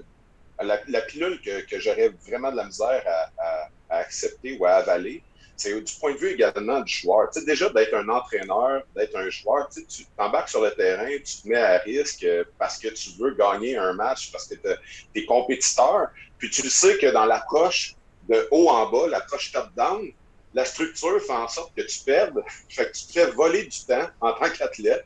la, 0.64 1.02
pilule 1.02 1.40
que, 1.42 1.62
que 1.62 1.80
j'aurais 1.80 2.10
vraiment 2.28 2.52
de 2.52 2.58
la 2.58 2.66
misère 2.66 3.04
à, 3.08 3.70
à 3.90 3.98
accepter 3.98 4.58
ou 4.60 4.66
à 4.66 4.76
avaler, 4.76 5.22
c'est 5.62 5.80
du 5.80 5.94
point 6.00 6.14
de 6.14 6.18
vue 6.18 6.32
également 6.32 6.82
du 6.82 6.92
joueur. 6.92 7.30
Tu 7.32 7.40
sais, 7.40 7.46
déjà, 7.46 7.70
d'être 7.70 7.94
un 7.94 8.10
entraîneur, 8.10 8.84
d'être 8.96 9.16
un 9.16 9.30
joueur, 9.30 9.70
tu 9.70 10.06
t'embarques 10.18 10.50
sur 10.50 10.62
le 10.62 10.72
terrain, 10.72 11.08
tu 11.24 11.42
te 11.42 11.48
mets 11.48 11.62
à 11.62 11.78
risque 11.80 12.26
parce 12.58 12.80
que 12.80 12.88
tu 12.88 13.12
veux 13.20 13.36
gagner 13.36 13.78
un 13.78 13.94
match, 13.94 14.32
parce 14.32 14.48
que 14.48 14.56
tu 14.56 14.70
es 15.16 15.26
compétiteur. 15.26 16.08
Puis 16.40 16.50
tu 16.50 16.68
sais 16.70 16.98
que 16.98 17.08
dans 17.08 17.26
l'approche 17.26 17.96
de 18.28 18.48
haut 18.50 18.70
en 18.70 18.90
bas, 18.90 19.08
l'approche 19.08 19.52
top-down, 19.52 20.12
la 20.54 20.66
structure 20.66 21.22
fait 21.22 21.32
en 21.32 21.48
sorte 21.48 21.74
que 21.76 21.84
tu 21.84 22.00
perdes. 22.04 22.42
Fait 22.70 22.88
que 22.88 22.98
tu 22.98 23.06
te 23.06 23.12
fais 23.12 23.30
voler 23.32 23.64
du 23.64 23.80
temps 23.86 24.08
en 24.20 24.34
tant 24.34 24.50
qu'athlète. 24.50 25.06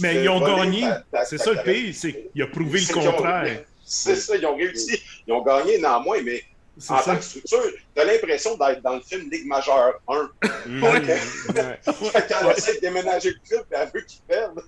Mais 0.00 0.22
ils 0.22 0.28
ont 0.28 0.40
gagné. 0.40 0.88
C'est 1.24 1.38
ça 1.38 1.52
le 1.52 1.62
pays. 1.62 1.96
Il 2.34 2.42
a 2.42 2.46
prouvé 2.46 2.80
le 2.80 2.92
contraire. 2.92 3.64
C'est 3.88 4.16
ça, 4.16 4.36
ils 4.36 4.46
ont 4.46 4.56
réussi. 4.56 5.02
Ils 5.26 5.32
ont 5.32 5.42
gagné 5.42 5.78
néanmoins, 5.78 6.20
mais 6.22 6.44
en 6.88 7.02
tant 7.02 7.16
que 7.16 7.22
structure, 7.22 7.62
tu 7.94 8.00
as 8.00 8.04
l'impression 8.04 8.56
d'être 8.56 8.82
dans 8.82 8.94
le 8.94 9.00
film 9.00 9.28
Ligue 9.30 9.46
majeure 9.46 10.00
1. 10.08 10.30
Mm. 10.66 10.80
Quand 10.80 10.92
elle 12.40 12.56
essaie 12.56 12.74
de 12.76 12.80
déménager 12.80 13.30
le 13.30 13.48
club, 13.48 13.66
elle 13.70 13.90
veut 13.92 14.02
qu'ils 14.02 14.20
perdent. 14.22 14.62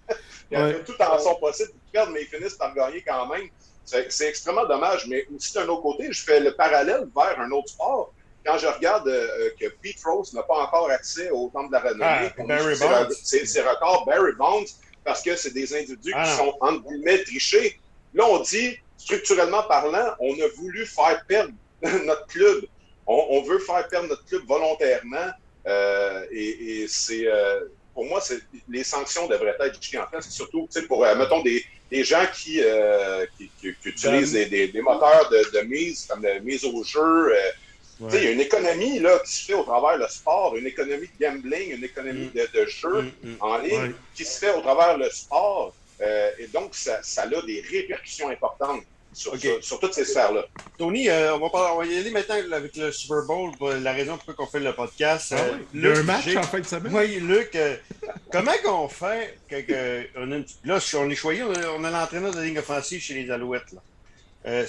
elle 0.51 0.75
veut 0.75 0.85
tout 0.85 1.01
en 1.01 1.19
son 1.19 1.35
possible 1.37 1.71
qu'ils 1.71 1.93
perdent, 1.93 2.11
mais 2.13 2.23
ils 2.23 2.27
finissent 2.27 2.55
par 2.55 2.75
gagner 2.75 3.03
quand 3.07 3.27
même. 3.27 3.49
C'est 3.85 4.29
extrêmement 4.29 4.67
dommage, 4.67 5.07
mais 5.07 5.27
aussi 5.35 5.53
d'un 5.53 5.69
autre 5.69 5.83
côté, 5.83 6.13
je 6.13 6.23
fais 6.23 6.41
le 6.41 6.55
parallèle 6.55 7.09
vers 7.15 7.41
un 7.41 7.51
autre 7.51 7.69
sport. 7.69 8.13
Quand 8.45 8.57
je 8.57 8.67
regarde 8.67 9.07
euh, 9.07 9.51
que 9.61 9.67
Pete 9.83 10.03
Rose 10.03 10.33
n'a 10.33 10.43
pas 10.43 10.63
encore 10.63 10.89
accès 10.91 11.29
au 11.31 11.51
temps 11.53 11.67
de 11.67 11.73
la 11.73 11.81
renommée, 11.81 12.31
ah, 12.83 13.09
c'est 13.23 13.61
record 13.61 14.07
Barry 14.07 14.33
Bonds, 14.39 14.65
parce 15.05 15.23
que 15.23 15.37
c'est 15.37 15.53
des 15.53 15.75
individus 15.75 16.13
qui 16.13 16.19
ah. 16.19 16.37
sont, 16.37 16.57
entre 16.61 16.89
guillemets, 16.89 17.23
trichés. 17.23 17.79
Là, 18.15 18.25
on 18.27 18.41
dit, 18.41 18.79
structurellement 19.01 19.63
parlant, 19.65 20.15
on 20.21 20.35
a 20.35 20.49
voulu 20.57 20.87
faire 20.87 21.25
perdre 21.27 21.53
notre 22.05 22.27
club. 22.27 22.65
On, 23.07 23.43
veut 23.43 23.59
faire 23.59 23.89
perdre 23.89 24.09
notre 24.09 24.25
club 24.27 24.43
volontairement. 24.47 25.31
Euh, 25.67 26.25
et, 26.31 26.87
c'est 26.89 27.27
euh, 27.27 27.65
pour 27.93 28.05
moi, 28.05 28.23
les 28.69 28.85
sanctions 28.85 29.27
devraient 29.27 29.57
être 29.59 29.81
place. 30.09 30.31
Surtout 30.31 30.69
pour, 30.87 31.05
euh, 31.05 31.17
mettons, 31.17 31.43
des, 31.43 31.65
gens 32.05 32.25
qui, 32.33 32.63
utilisent 33.63 34.33
des, 34.33 34.81
moteurs 34.81 35.29
de, 35.31 35.61
mise, 35.63 36.07
comme 36.07 36.23
la 36.23 36.39
mise 36.39 36.65
au 36.65 36.85
jeu. 36.85 37.35
Il 38.01 38.23
y 38.23 38.29
a 38.29 38.31
une 38.31 38.41
économie 38.41 38.99
là, 39.01 39.19
qui 39.27 39.33
se 39.33 39.45
fait 39.47 39.55
au 39.55 39.65
travers 39.65 39.99
le 39.99 40.09
sport, 40.09 40.57
une 40.57 40.67
économie 40.67 41.09
de 41.19 41.27
gambling, 41.27 41.77
une 41.77 41.85
économie 41.85 42.31
mm. 42.33 42.47
de, 42.55 42.67
jeu 42.67 43.03
mm, 43.03 43.13
mm. 43.23 43.37
en 43.41 43.59
ligne 43.59 43.93
qui 44.15 44.25
se 44.25 44.39
fait 44.39 44.55
au 44.55 44.61
travers 44.61 44.97
le 44.97 45.11
sport. 45.11 45.75
Et 46.01 46.47
donc, 46.53 46.75
ça, 46.75 47.03
ça 47.03 47.23
a 47.23 47.43
des 47.43 47.63
répercussions 47.71 48.31
importantes 48.31 48.83
sur, 49.13 49.81
toutes 49.81 49.95
ces 49.95 50.05
sphères-là. 50.05 50.47
Tony, 50.79 51.09
euh, 51.09 51.37
on, 51.37 51.49
va 51.49 51.85
y 51.85 51.99
aller 51.99 52.11
maintenant 52.11 52.37
avec 52.53 52.77
le 52.77 52.93
Super 52.93 53.23
Bowl, 53.27 53.53
la 53.83 53.93
raison 53.93 54.17
pour 54.17 54.29
laquelle 54.29 54.45
on 54.45 54.47
fait 54.47 54.61
le 54.61 54.73
podcast. 54.73 55.35
Ah, 55.37 55.43
oui. 55.75 55.87
Un 55.87 56.03
match 56.05 56.37
en 56.37 56.43
fin 56.43 56.61
de 56.61 56.67
semaine? 56.67 56.95
Oui, 56.95 57.19
Luc, 57.21 57.55
euh, 57.57 57.77
comment 58.31 58.53
qu'on 58.65 58.89
fait 58.89 59.39
que, 59.49 60.07
on 60.17 60.33
a 60.33 60.39
là, 60.65 60.79
on 60.95 61.11
est 61.11 61.15
choyé, 61.15 61.43
on 61.43 61.85
a, 61.85 61.91
l'entraîneur 61.91 62.33
de 62.33 62.41
ligne 62.41 62.59
offensive 62.59 63.01
chez 63.01 63.15
les 63.15 63.31
Alouettes. 63.31 63.73
Là. 63.73 63.81
Euh, 64.47 64.67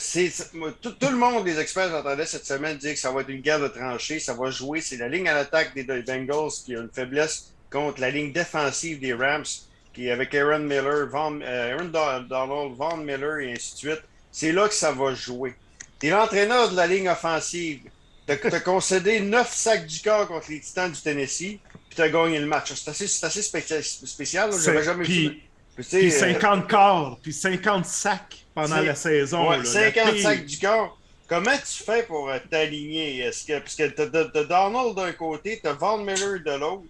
tout, 0.82 0.96
le 1.02 1.16
monde, 1.16 1.46
les 1.46 1.58
experts, 1.60 1.90
j'entendais 1.90 2.26
cette 2.26 2.46
semaine 2.46 2.78
dire 2.78 2.94
que 2.94 3.00
ça 3.00 3.12
va 3.12 3.22
être 3.22 3.30
une 3.30 3.42
guerre 3.42 3.60
de 3.60 3.70
tranchées, 3.70 4.20
ça 4.20 4.34
va 4.34 4.50
jouer. 4.50 4.82
C'est 4.82 4.98
la 4.98 5.08
ligne 5.08 5.30
à 5.30 5.34
l'attaque 5.34 5.74
des 5.76 5.84
Bengals 5.84 6.52
qui 6.66 6.76
a 6.76 6.80
une 6.80 6.90
faiblesse 6.92 7.54
contre 7.72 8.02
la 8.02 8.10
ligne 8.10 8.34
défensive 8.34 9.00
des 9.00 9.14
Rams, 9.14 9.46
qui 9.94 10.10
avec 10.10 10.34
Aaron 10.34 10.60
Miller, 10.60 11.10
Aaron 11.14 11.86
Donald, 11.86 12.76
Von 12.76 12.98
Miller 12.98 13.40
et 13.40 13.54
ainsi 13.54 13.74
de 13.74 13.78
suite. 13.78 14.02
C'est 14.32 14.52
là 14.52 14.68
que 14.68 14.74
ça 14.74 14.92
va 14.92 15.14
jouer. 15.14 15.56
Tu 16.00 16.08
es 16.08 16.10
l'entraîneur 16.10 16.72
de 16.72 16.76
la 16.76 16.88
ligne 16.88 17.10
offensive. 17.10 17.82
Tu 18.26 18.34
as, 18.34 18.60
concédé 18.62 19.20
9 19.20 19.54
sacs 19.54 19.86
du 19.86 20.00
corps 20.02 20.28
contre 20.28 20.52
les 20.52 20.62
Titans 20.62 20.92
du 20.92 21.02
Tennessee, 21.02 21.60
puis 21.90 21.96
tu 21.96 22.02
as 22.02 22.10
gagné 22.10 22.40
le 22.40 22.46
match. 22.46 22.72
C'est 22.74 22.90
assez, 22.90 23.26
assez, 23.26 23.42
spécial. 23.42 24.52
J'avais 24.64 24.84
jamais 24.84 25.04
puis, 25.04 25.44
Puis 25.76 26.12
50 26.12 26.70
corps, 26.70 27.20
puis 27.22 27.34
50 27.34 27.86
sacs 27.86 28.46
pendant 28.56 28.80
la 28.80 28.96
saison. 28.96 29.50
Ouais, 29.50 29.64
50 29.66 30.18
sacs 30.18 30.46
du 30.46 30.60
corps. 30.60 30.98
Comment 31.28 31.56
tu 31.58 31.84
fais 31.84 32.04
pour 32.04 32.30
euh, 32.30 32.40
t'aligner? 32.50 33.20
Est-ce 33.20 33.46
que, 33.46 33.60
parce 33.60 33.76
que 33.76 33.88
tu 33.88 34.02
as, 34.02 34.44
Donald 34.44 34.96
d'un 34.96 35.14
côté, 35.14 35.62
tu 35.64 35.70
as 35.70 35.72
Von 35.72 36.00
Miller 36.00 36.42
de 36.46 36.60
l'autre. 36.60 36.84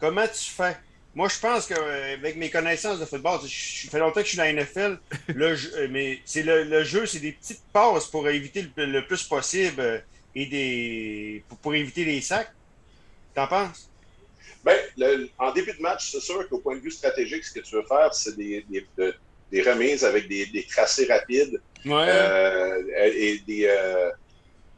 Comment 0.00 0.26
tu 0.26 0.50
fais? 0.50 0.76
Moi, 1.14 1.28
je 1.28 1.38
pense 1.38 1.66
qu'avec 1.66 2.36
mes 2.36 2.50
connaissances 2.50 2.98
de 2.98 3.04
football, 3.04 3.38
je, 3.46 3.88
fait 3.88 3.98
longtemps 3.98 4.20
que 4.20 4.26
je 4.26 4.30
suis 4.30 4.36
dans 4.36 4.44
la 4.44 4.52
NFL, 4.52 4.98
le 5.28 5.54
jeu, 5.54 5.70
euh, 5.76 5.88
mais 5.90 6.18
c'est 6.24 6.42
le, 6.42 6.82
jeu, 6.82 7.06
c'est 7.06 7.20
des 7.20 7.32
petites 7.32 7.62
passes 7.72 8.06
pour 8.06 8.28
éviter 8.28 8.66
le, 8.76 9.00
plus 9.06 9.22
possible 9.22 9.80
euh, 9.80 9.98
et 10.34 10.46
des 10.46 11.44
pour, 11.62 11.74
éviter 11.74 12.04
les 12.04 12.20
sacs. 12.20 12.52
T'en 13.34 13.46
penses? 13.46 13.88
Bien, 14.64 15.26
en 15.38 15.52
début 15.52 15.72
de 15.72 15.82
match, 15.82 16.10
c'est 16.10 16.20
sûr 16.20 16.48
qu'au 16.48 16.58
point 16.58 16.76
de 16.76 16.80
vue 16.80 16.90
stratégique, 16.90 17.44
ce 17.44 17.52
que 17.52 17.60
tu 17.60 17.76
veux 17.76 17.84
faire, 17.84 18.12
c'est 18.12 18.36
des, 18.36 18.64
des, 18.68 19.62
remises 19.62 20.04
avec 20.04 20.26
des, 20.26 20.66
tracés 20.68 21.06
rapides. 21.06 21.60
Ouais. 21.84 22.06
Euh, 22.08 22.82
et 22.96 23.38
des. 23.46 23.70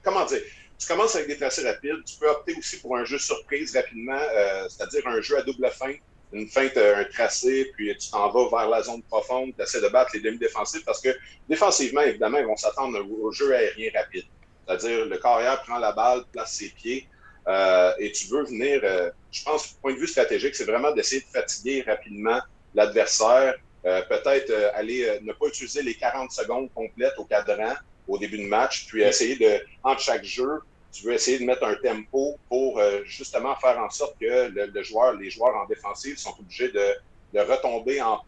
comment 0.02 0.26
dire? 0.26 0.40
Tu 0.78 0.86
commences 0.86 1.14
avec 1.14 1.28
des 1.28 1.36
tracés 1.36 1.62
rapides. 1.66 2.04
Tu 2.04 2.16
peux 2.18 2.28
opter 2.28 2.54
aussi 2.58 2.80
pour 2.80 2.96
un 2.96 3.04
jeu 3.04 3.18
surprise 3.18 3.74
rapidement, 3.74 4.20
c'est-à-dire 4.68 5.06
un 5.06 5.20
jeu 5.20 5.38
à 5.38 5.42
double 5.42 5.70
fin 5.70 5.94
une 6.36 6.48
feinte, 6.48 6.76
un 6.76 7.04
tracé, 7.04 7.70
puis 7.74 7.96
tu 7.96 8.10
t'en 8.10 8.30
vas 8.30 8.48
vers 8.48 8.68
la 8.68 8.82
zone 8.82 9.02
profonde, 9.02 9.52
tu 9.56 9.62
essaies 9.62 9.80
de 9.80 9.88
battre 9.88 10.10
les 10.14 10.20
demi-défensifs 10.20 10.84
parce 10.84 11.00
que 11.00 11.10
défensivement, 11.48 12.02
évidemment, 12.02 12.38
ils 12.38 12.46
vont 12.46 12.56
s'attendre 12.56 12.98
au 13.22 13.30
jeu 13.32 13.54
aérien 13.54 13.90
rapide. 13.94 14.24
C'est-à-dire, 14.66 15.06
le 15.06 15.18
carrière 15.18 15.62
prend 15.62 15.78
la 15.78 15.92
balle, 15.92 16.24
place 16.32 16.54
ses 16.54 16.70
pieds, 16.70 17.08
euh, 17.48 17.92
et 17.98 18.10
tu 18.10 18.26
veux 18.28 18.44
venir, 18.44 18.80
euh, 18.82 19.10
je 19.30 19.42
pense, 19.44 19.68
du 19.68 19.74
point 19.80 19.94
de 19.94 19.98
vue 19.98 20.08
stratégique, 20.08 20.54
c'est 20.54 20.64
vraiment 20.64 20.92
d'essayer 20.92 21.20
de 21.20 21.26
fatiguer 21.26 21.84
rapidement 21.86 22.40
l'adversaire, 22.74 23.54
euh, 23.84 24.02
peut-être 24.02 24.52
aller 24.74 25.20
ne 25.22 25.32
pas 25.32 25.46
utiliser 25.46 25.82
les 25.82 25.94
40 25.94 26.32
secondes 26.32 26.72
complètes 26.74 27.14
au 27.18 27.24
cadran 27.24 27.74
au 28.08 28.18
début 28.18 28.38
de 28.38 28.46
match, 28.46 28.86
puis 28.88 29.02
essayer 29.02 29.36
de, 29.36 29.64
entre 29.82 30.00
chaque 30.00 30.24
jeu, 30.24 30.60
tu 30.96 31.06
veux 31.06 31.12
essayer 31.12 31.38
de 31.38 31.44
mettre 31.44 31.64
un 31.64 31.74
tempo 31.74 32.38
pour 32.48 32.78
euh, 32.78 33.02
justement 33.04 33.54
faire 33.56 33.78
en 33.78 33.90
sorte 33.90 34.16
que 34.18 34.50
les 34.72 35.30
joueurs 35.30 35.56
en 35.56 35.66
défensive 35.66 36.16
sont 36.16 36.34
obligés 36.38 36.70
de, 36.70 36.94
retomber 37.38 38.00
en, 38.00 38.22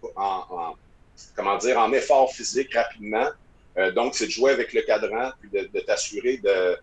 comment 1.34 1.56
dire, 1.56 1.78
en 1.78 1.92
effort 1.92 2.30
physique 2.30 2.74
rapidement. 2.74 3.28
Euh, 3.78 3.90
donc, 3.92 4.14
c'est 4.14 4.26
de 4.26 4.30
jouer 4.30 4.52
avec 4.52 4.74
le 4.74 4.82
cadran, 4.82 5.30
puis 5.40 5.48
de, 5.50 5.80
t'assurer 5.80 6.36
de, 6.38 6.76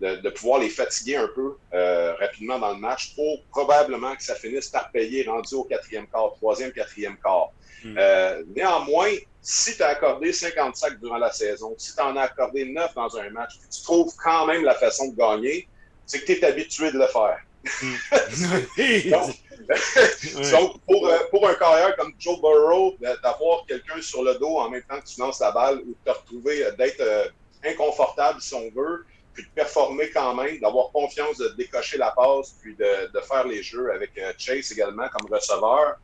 de, 0.00 0.30
pouvoir 0.30 0.60
les 0.60 0.70
fatiguer 0.70 1.16
un 1.16 1.28
peu 1.28 1.56
euh, 1.74 2.14
rapidement 2.18 2.58
dans 2.58 2.72
le 2.72 2.78
match 2.78 3.14
pour 3.14 3.42
probablement 3.50 4.16
que 4.16 4.22
ça 4.22 4.34
finisse 4.34 4.68
par 4.68 4.90
payer 4.90 5.24
rendu 5.24 5.54
au 5.54 5.64
quatrième 5.64 6.06
quart, 6.06 6.32
troisième, 6.36 6.72
quatrième 6.72 7.16
quart. 7.22 7.50
Hmm. 7.84 7.96
Euh, 7.98 8.42
néanmoins, 8.54 9.12
si 9.42 9.76
tu 9.76 9.82
as 9.82 9.88
accordé 9.88 10.32
50 10.32 10.76
sacs 10.76 11.00
durant 11.00 11.18
la 11.18 11.32
saison, 11.32 11.74
si 11.76 11.94
tu 11.94 12.00
en 12.00 12.16
as 12.16 12.22
accordé 12.22 12.64
9 12.64 12.94
dans 12.94 13.16
un 13.18 13.30
match, 13.30 13.52
tu 13.70 13.82
trouves 13.82 14.12
quand 14.22 14.46
même 14.46 14.64
la 14.64 14.74
façon 14.74 15.08
de 15.08 15.16
gagner, 15.16 15.68
c'est 16.06 16.20
que 16.20 16.26
tu 16.26 16.32
es 16.32 16.44
habitué 16.44 16.90
de 16.92 16.98
le 16.98 17.06
faire. 17.06 17.38
Hmm. 17.82 17.94
donc, 20.50 20.80
pour, 20.86 21.06
euh, 21.06 21.18
pour, 21.30 21.46
un 21.46 21.54
carrière 21.54 21.94
comme 21.96 22.12
Joe 22.18 22.40
Burrow, 22.40 22.96
d'avoir 23.22 23.66
quelqu'un 23.66 24.00
sur 24.00 24.24
le 24.24 24.34
dos 24.36 24.56
en 24.58 24.70
même 24.70 24.82
temps 24.82 24.98
que 24.98 25.06
tu 25.06 25.20
lances 25.20 25.40
la 25.40 25.52
balle 25.52 25.80
ou 25.80 25.88
de 25.88 25.96
te 26.04 26.10
retrouver 26.10 26.64
d'être 26.78 27.30
inconfortable 27.62 28.40
si 28.40 28.54
on 28.54 28.70
veut, 28.74 29.04
puis 29.32 29.44
de 29.44 29.50
performer 29.54 30.10
quand 30.10 30.34
même, 30.34 30.58
d'avoir 30.60 30.90
confiance 30.90 31.38
de 31.38 31.48
décocher 31.56 31.98
la 31.98 32.10
passe, 32.10 32.54
puis 32.60 32.74
de, 32.74 33.12
de 33.12 33.20
faire 33.20 33.46
les 33.46 33.62
jeux 33.62 33.92
avec 33.92 34.10
euh, 34.18 34.32
Chase 34.36 34.72
également 34.72 35.08
comme 35.08 35.32
receveur. 35.32 35.96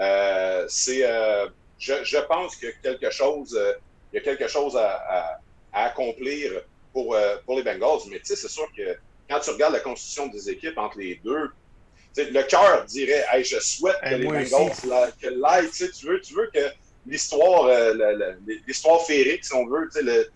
Euh, 0.00 0.64
c'est, 0.68 1.04
euh, 1.04 1.48
je, 1.78 1.94
je, 2.02 2.18
pense 2.18 2.56
qu'il 2.56 2.68
y 2.68 2.72
a 2.88 2.94
quelque 2.94 3.10
chose, 3.10 3.58
il 4.12 4.16
y 4.16 4.18
a 4.18 4.22
quelque 4.22 4.48
chose 4.48 4.76
à, 4.76 5.38
à, 5.72 5.84
accomplir 5.84 6.52
pour, 6.92 7.16
pour 7.46 7.56
les 7.56 7.62
Bengals. 7.62 8.00
Mais 8.10 8.18
tu 8.18 8.26
sais, 8.26 8.36
c'est 8.36 8.48
sûr 8.48 8.66
que 8.76 8.96
quand 9.28 9.40
tu 9.40 9.50
regardes 9.50 9.74
la 9.74 9.80
constitution 9.80 10.26
des 10.26 10.50
équipes 10.50 10.76
entre 10.78 10.98
les 10.98 11.16
deux, 11.24 11.50
le 12.16 12.42
cœur 12.42 12.84
dirait 12.84 13.24
hey, 13.32 13.42
je 13.42 13.58
souhaite 13.58 13.96
que 14.02 14.14
les 14.14 14.26
Bengals 14.26 14.72
la, 14.86 15.10
que 15.12 15.28
l'aille, 15.28 15.70
tu 15.70 16.06
veux, 16.06 16.20
tu 16.20 16.34
veux 16.34 16.50
que 16.52 16.70
l'histoire, 17.06 17.68
l'histoire 18.66 19.04
féerique, 19.06 19.44
si 19.44 19.54
on 19.54 19.66
veut, 19.66 19.88
le, 19.94 20.30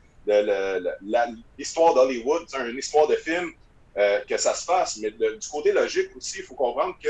l'histoire 1.59 1.95
d'Hollywood, 1.95 2.47
une 2.69 2.79
histoire 2.79 3.07
de 3.07 3.17
film, 3.17 3.53
euh, 3.97 4.21
que 4.29 4.37
ça 4.37 4.55
se 4.55 4.65
fasse. 4.65 4.99
Mais 4.99 5.11
du 5.11 5.49
côté 5.51 5.73
logique 5.73 6.15
aussi, 6.17 6.39
il 6.41 6.45
faut 6.45 6.55
comprendre 6.55 6.97
que 7.03 7.09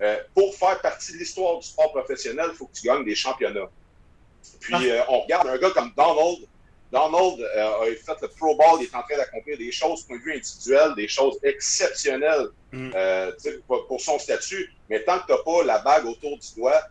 euh, 0.00 0.16
pour 0.34 0.54
faire 0.54 0.80
partie 0.80 1.12
de 1.12 1.18
l'histoire 1.18 1.58
du 1.58 1.66
sport 1.66 1.92
professionnel, 1.92 2.46
il 2.52 2.56
faut 2.56 2.66
que 2.66 2.74
tu 2.74 2.86
gagnes 2.86 3.04
des 3.04 3.16
championnats. 3.16 3.68
Puis 4.60 4.74
ah. 4.74 4.80
euh, 4.82 5.02
on 5.08 5.20
regarde 5.22 5.48
un 5.48 5.58
gars 5.58 5.70
comme 5.70 5.92
Donald. 5.96 6.46
Donald 6.92 7.40
a 7.40 7.86
fait 7.86 8.20
le 8.20 8.28
Pro 8.28 8.54
Bowl, 8.54 8.78
il 8.80 8.84
est 8.84 8.94
en 8.94 9.02
train 9.02 9.16
d'accomplir 9.16 9.56
des 9.56 9.72
choses, 9.72 10.02
point 10.02 10.18
de 10.18 10.22
vue 10.22 10.34
individuel, 10.34 10.94
des 10.94 11.08
choses 11.08 11.38
exceptionnelles 11.42 12.48
mm. 12.70 12.92
pour, 13.66 13.86
pour, 13.86 13.98
son 13.98 14.18
statut. 14.18 14.70
Mais 14.90 15.02
tant 15.02 15.18
que 15.20 15.26
tu 15.26 15.32
n'as 15.32 15.38
pas 15.38 15.64
la 15.64 15.78
bague 15.78 16.04
autour 16.04 16.38
du 16.38 16.54
doigt, 16.54 16.82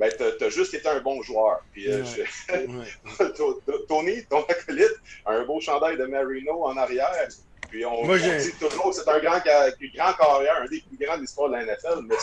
ben, 0.00 0.10
tu 0.16 0.44
as, 0.44 0.48
juste 0.48 0.72
été 0.72 0.88
un 0.88 1.00
bon 1.00 1.22
joueur. 1.22 1.60
Puis, 1.72 1.92
euh, 1.92 2.02
Tony, 3.88 4.24
ton 4.24 4.42
acolyte, 4.44 4.96
a 5.26 5.32
un 5.32 5.44
beau 5.44 5.60
chandail 5.60 5.98
de 5.98 6.06
Marino 6.06 6.64
en 6.64 6.74
arrière. 6.78 7.28
Puis 7.68 7.84
on, 7.84 8.06
Moi, 8.06 8.18
dit 8.18 8.52
toujours 8.58 8.90
que 8.90 8.96
c'est 8.96 9.08
un 9.08 9.18
grand, 9.18 9.38
grand 9.38 10.12
carrière, 10.14 10.56
un 10.62 10.66
des 10.66 10.80
plus 10.80 11.06
grands 11.06 11.16
de 11.16 11.20
l'histoire 11.20 11.50
de 11.50 11.56
la 11.56 11.64
NFL, 11.66 12.00
mais 12.08 12.16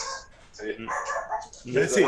c'est. 0.51 2.05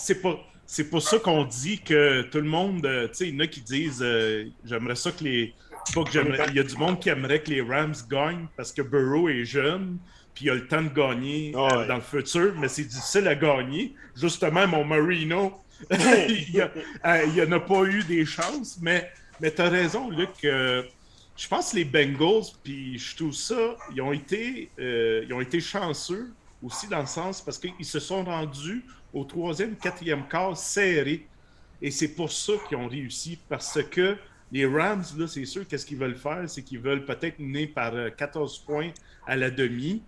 c'est 0.00 0.22
pas, 0.22 0.38
c'est 0.66 0.84
pour 0.84 1.02
ça 1.02 1.18
qu'on 1.18 1.44
dit 1.44 1.80
que 1.82 2.22
tout 2.22 2.40
le 2.40 2.48
monde, 2.48 2.84
euh, 2.86 3.08
tu 3.08 3.14
sais, 3.14 3.28
il 3.28 3.34
y 3.34 3.36
en 3.36 3.40
a 3.40 3.46
qui 3.46 3.60
disent 3.60 4.02
euh, 4.02 4.46
j'aimerais 4.64 4.96
ça 4.96 5.12
que 5.12 5.22
les. 5.22 5.54
Pas 5.94 6.04
que 6.04 6.48
il 6.50 6.56
y 6.56 6.60
a 6.60 6.62
du 6.62 6.76
monde 6.76 6.98
qui 7.00 7.08
aimerait 7.08 7.42
que 7.42 7.50
les 7.50 7.62
Rams 7.62 7.94
gagnent 8.10 8.46
parce 8.56 8.72
que 8.72 8.82
Burrow 8.82 9.28
est 9.28 9.44
jeune 9.44 9.98
puis 10.38 10.46
il 10.46 10.50
a 10.50 10.54
le 10.54 10.68
temps 10.68 10.82
de 10.82 10.88
gagner 10.88 11.52
ah 11.56 11.68
euh, 11.72 11.88
dans 11.88 11.96
le 11.96 12.00
futur, 12.00 12.54
mais 12.56 12.68
c'est 12.68 12.84
difficile 12.84 13.26
à 13.26 13.34
gagner. 13.34 13.96
Justement, 14.14 14.68
mon 14.68 14.84
Marino, 14.84 15.52
il 15.90 16.54
n'a 16.54 16.70
euh, 17.04 17.58
pas 17.58 17.82
eu 17.82 18.04
des 18.04 18.24
chances, 18.24 18.78
mais, 18.80 19.10
mais 19.40 19.52
tu 19.52 19.60
as 19.62 19.68
raison, 19.68 20.08
Luc. 20.10 20.28
je 20.42 21.48
pense 21.50 21.72
que 21.72 21.76
les 21.76 21.84
Bengals, 21.84 22.52
puis 22.62 23.00
je 23.00 23.16
trouve 23.16 23.34
ça, 23.34 23.76
ils 23.92 24.00
ont 24.00 24.12
été, 24.12 24.70
euh, 24.78 25.24
ils 25.26 25.34
ont 25.34 25.40
été 25.40 25.58
chanceux 25.58 26.30
aussi 26.62 26.86
dans 26.86 27.00
le 27.00 27.06
sens 27.06 27.40
parce 27.40 27.58
qu'ils 27.58 27.84
se 27.84 27.98
sont 27.98 28.22
rendus 28.22 28.84
au 29.12 29.24
troisième, 29.24 29.74
quatrième 29.74 30.28
quart 30.28 30.56
serré. 30.56 31.26
Et 31.82 31.90
c'est 31.90 32.14
pour 32.14 32.30
ça 32.30 32.52
qu'ils 32.68 32.76
ont 32.76 32.86
réussi, 32.86 33.40
parce 33.48 33.82
que 33.90 34.16
les 34.52 34.66
Rams, 34.66 35.02
là, 35.16 35.26
c'est 35.26 35.44
sûr, 35.46 35.66
qu'est-ce 35.66 35.84
qu'ils 35.84 35.98
veulent 35.98 36.14
faire? 36.14 36.44
C'est 36.46 36.62
qu'ils 36.62 36.78
veulent 36.78 37.04
peut-être 37.04 37.40
mener 37.40 37.66
par 37.66 37.92
14 38.16 38.60
points 38.60 38.92
à 39.26 39.34
la 39.34 39.50
demi 39.50 40.00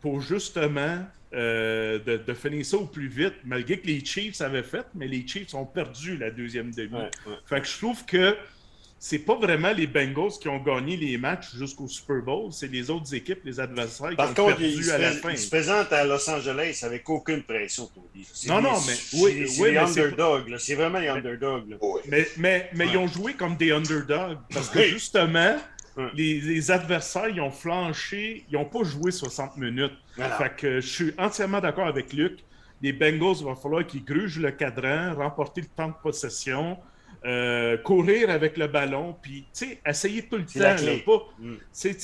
pour 0.00 0.20
justement 0.20 0.98
euh, 1.34 1.98
de, 1.98 2.34
finir 2.34 2.64
ça 2.64 2.76
au 2.76 2.86
plus 2.86 3.08
vite, 3.08 3.34
malgré 3.44 3.78
que 3.78 3.86
les 3.86 4.04
Chiefs 4.04 4.40
avaient 4.40 4.62
fait, 4.62 4.86
mais 4.94 5.08
les 5.08 5.26
Chiefs 5.26 5.54
ont 5.54 5.66
perdu 5.66 6.16
la 6.16 6.30
deuxième 6.30 6.72
demi. 6.72 6.98
Fait 7.46 7.60
que 7.60 7.66
je 7.66 7.76
trouve 7.76 8.04
que 8.04 8.36
c'est 8.98 9.18
pas 9.18 9.34
vraiment 9.34 9.72
les 9.72 9.86
Bengals 9.86 10.32
qui 10.40 10.48
ont 10.48 10.58
gagné 10.58 10.96
les 10.96 11.18
matchs 11.18 11.54
jusqu'au 11.54 11.86
Super 11.86 12.22
Bowl, 12.22 12.52
c'est 12.52 12.68
les 12.68 12.88
autres 12.90 13.14
équipes, 13.14 13.40
les 13.44 13.60
adversaires 13.60 14.10
qui 14.16 14.40
ont 14.40 14.46
perdu 14.46 14.90
à 14.90 14.98
la 14.98 15.10
fin. 15.12 15.30
Ils 15.30 15.38
se 15.38 15.50
présentent 15.50 15.92
à 15.92 16.04
Los 16.04 16.28
Angeles 16.30 16.80
avec 16.82 17.08
aucune 17.10 17.42
pression. 17.42 17.90
Non, 18.46 18.62
non, 18.62 18.78
mais 18.86 18.94
oui, 19.20 19.48
c'est 19.48 19.70
les 19.70 19.78
underdogs. 19.78 20.56
C'est 20.58 20.74
vraiment 20.74 20.98
les 20.98 21.08
underdogs. 21.08 21.76
Mais, 22.08 22.26
mais, 22.36 22.70
mais 22.74 22.86
ils 22.86 22.96
ont 22.96 23.08
joué 23.08 23.34
comme 23.34 23.56
des 23.56 23.72
underdogs 23.72 24.38
parce 24.52 24.70
que 24.70 24.82
justement, 24.84 25.56
les, 26.14 26.70
adversaires, 26.70 27.28
ils 27.28 27.40
ont 27.40 27.50
flanché, 27.50 28.44
ils 28.50 28.54
n'ont 28.54 28.64
pas 28.64 28.84
joué 28.84 29.10
60 29.10 29.56
minutes. 29.56 29.96
Fait 30.16 30.54
que 30.56 30.80
je 30.80 30.86
suis 30.86 31.14
entièrement 31.18 31.60
d'accord 31.60 31.86
avec 31.86 32.12
Luc. 32.12 32.40
Les 32.82 32.92
Bengals, 32.92 33.36
il 33.40 33.46
va 33.46 33.54
falloir 33.54 33.86
qu'ils 33.86 34.04
grugent 34.04 34.38
le 34.38 34.50
cadran, 34.50 35.14
remporter 35.14 35.62
le 35.62 35.66
temps 35.68 35.88
de 35.88 35.94
possession, 36.02 36.76
euh, 37.24 37.78
courir 37.78 38.28
avec 38.28 38.58
le 38.58 38.66
ballon, 38.66 39.16
puis 39.20 39.46
essayer 39.84 40.22
tout 40.22 40.36
le 40.36 40.44
temps. 40.44 40.60
Là, 40.60 40.76
pas, 41.04 41.26
mm. 41.38 41.56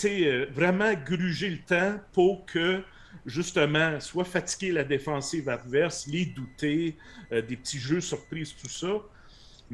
euh, 0.07 0.47
vraiment 0.51 0.95
gruger 0.95 1.51
le 1.51 1.59
temps 1.59 2.01
pour 2.13 2.47
que 2.47 2.83
justement, 3.27 4.01
soit 4.01 4.25
fatiguer 4.25 4.73
la 4.73 4.85
défensive 4.85 5.49
adverse, 5.49 6.07
les 6.07 6.27
douter, 6.27 6.97
euh, 7.31 7.43
des 7.43 7.57
petits 7.57 7.79
jeux 7.79 8.01
surprises, 8.01 8.55
tout 8.55 8.69
ça. 8.69 9.01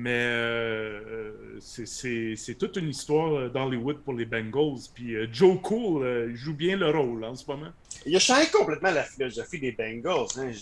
Mais 0.01 0.11
euh, 0.15 1.59
c'est 1.61 2.57
toute 2.57 2.77
une 2.77 2.91
histoire 2.91 3.51
d'Hollywood 3.51 3.99
pour 4.05 4.15
les 4.15 4.27
Bengals. 4.27 4.79
Puis 4.95 5.17
euh, 5.17 5.27
Joe 5.33 5.59
Cool 5.61 6.05
euh, 6.05 6.37
joue 6.37 6.55
bien 6.55 6.77
le 6.77 6.89
rôle 6.89 7.25
en 7.25 7.35
ce 7.35 7.45
moment. 7.49 7.71
Il 8.07 8.15
a 8.15 8.21
changé 8.21 8.47
complètement 8.47 8.93
la 8.93 9.03
philosophie 9.03 9.59
des 9.59 9.73
Bengals. 9.73 10.29
Hein. 10.37 10.53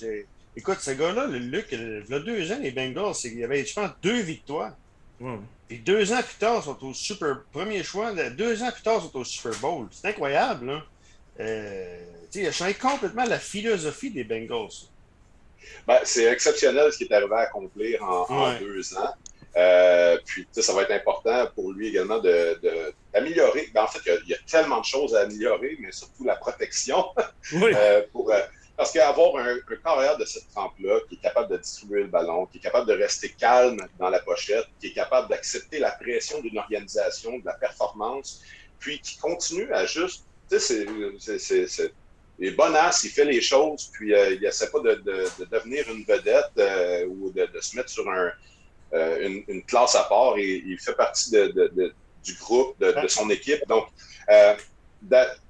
Écoute, 0.57 0.79
ce 0.81 0.93
gars-là, 0.93 1.27
le 1.27 1.37
Luc, 1.37 1.67
il 1.71 2.07
y 2.09 2.15
a 2.15 2.19
deux 2.19 2.51
ans, 2.51 2.59
les 2.63 2.71
Bengals, 2.71 3.13
il 3.25 3.39
y 3.39 3.45
avait, 3.45 3.63
je 3.63 3.75
pense, 3.75 3.91
deux 4.03 4.23
victoires. 4.23 4.73
Et 5.69 5.77
deux 5.77 6.15
ans 6.15 6.23
plus 6.23 6.39
tard, 6.39 6.63
ils 6.63 6.65
sont 6.65 6.87
au 6.87 6.95
Super. 6.95 7.43
Premier 7.53 7.83
choix, 7.83 8.15
deux 8.31 8.63
ans 8.63 8.73
plus 8.73 8.83
tard, 8.83 9.03
ils 9.03 9.13
sont 9.13 9.19
au 9.19 9.25
Super 9.25 9.61
Bowl. 9.61 9.87
C'est 9.91 10.09
incroyable, 10.09 10.67
là. 10.67 10.83
il 12.35 12.47
a 12.47 12.53
changé 12.53 12.73
complètement 12.73 13.25
la 13.27 13.39
philosophie 13.39 14.11
des 14.11 14.25
Bengals. 14.25 14.89
Ben, 15.87 15.99
c'est 16.05 16.25
exceptionnel 16.25 16.93
ce 16.93 16.99
qui 16.99 17.05
est 17.05 17.13
arrivé 17.13 17.35
à 17.35 17.41
accomplir 17.41 18.03
en, 18.03 18.59
deux 18.59 18.97
ans. 18.97 19.15
Euh, 19.57 20.19
puis, 20.25 20.47
ça 20.53 20.75
va 20.75 20.83
être 20.83 20.91
important 20.91 21.47
pour 21.55 21.73
lui 21.73 21.89
également 21.89 22.19
d'améliorer. 22.19 23.67
De, 23.67 23.73
ben, 23.73 23.85
en 23.85 23.87
fait, 23.87 24.01
il 24.25 24.31
y, 24.31 24.35
a, 24.35 24.39
tellement 24.47 24.81
de 24.81 24.85
choses 24.85 25.15
à 25.15 25.21
améliorer, 25.21 25.77
mais 25.81 25.93
surtout 25.93 26.25
la 26.25 26.37
protection. 26.37 27.05
Euh, 27.55 28.03
pour, 28.13 28.33
euh, 28.33 28.41
parce 28.77 28.91
qu'avoir 28.93 29.37
un, 29.37 29.55
un, 29.55 29.77
carrière 29.83 30.19
de 30.19 30.25
cette 30.25 30.49
trempe-là 30.51 30.99
qui 31.09 31.15
est 31.15 31.19
capable 31.19 31.51
de 31.53 31.59
distribuer 31.59 32.03
le 32.03 32.09
ballon, 32.09 32.47
qui 32.47 32.59
est 32.59 32.61
capable 32.61 32.89
de 32.89 32.95
rester 32.95 33.31
calme 33.31 33.79
dans 34.01 34.11
la 34.11 34.19
pochette, 34.19 34.67
qui 34.81 34.89
est 34.89 34.93
capable 34.93 35.29
d'accepter 35.29 35.79
la 35.79 35.93
pression 35.93 36.41
d'une 36.41 36.59
organisation, 36.59 37.39
de 37.39 37.47
la 37.47 37.55
performance, 37.55 38.43
puis 38.81 39.01
qui 39.01 39.17
continue 39.17 39.73
à 39.73 39.87
juste. 39.87 40.25
Tu 40.51 40.59
sais, 40.59 40.87
c'est 41.39 41.93
il 42.39 42.49
est 42.49 42.51
bonasse, 42.53 43.05
il 43.05 43.11
fait 43.11 43.25
les 43.25 43.41
choses, 43.41 43.91
puis 43.93 44.15
euh, 44.15 44.35
il 44.35 44.45
essaie 44.45 44.71
pas 44.71 44.81
de, 44.81 44.95
de, 44.97 45.45
devenir 45.51 45.85
une 45.91 46.05
vedette 46.05 46.51
euh, 46.59 47.07
ou 47.07 47.31
de, 47.31 47.47
de, 47.47 47.61
se 47.61 47.77
mettre 47.77 47.89
sur 47.89 48.09
un, 48.11 48.31
euh, 48.93 49.27
une, 49.27 49.45
une, 49.49 49.63
classe 49.63 49.95
à 49.95 50.05
part. 50.05 50.37
Et, 50.37 50.63
il 50.67 50.79
fait 50.79 50.95
partie 50.95 51.31
du 51.31 52.35
groupe, 52.35 52.79
de, 52.79 52.95
son 53.09 53.31
équipe. 53.31 53.63
Donc, 53.69 53.87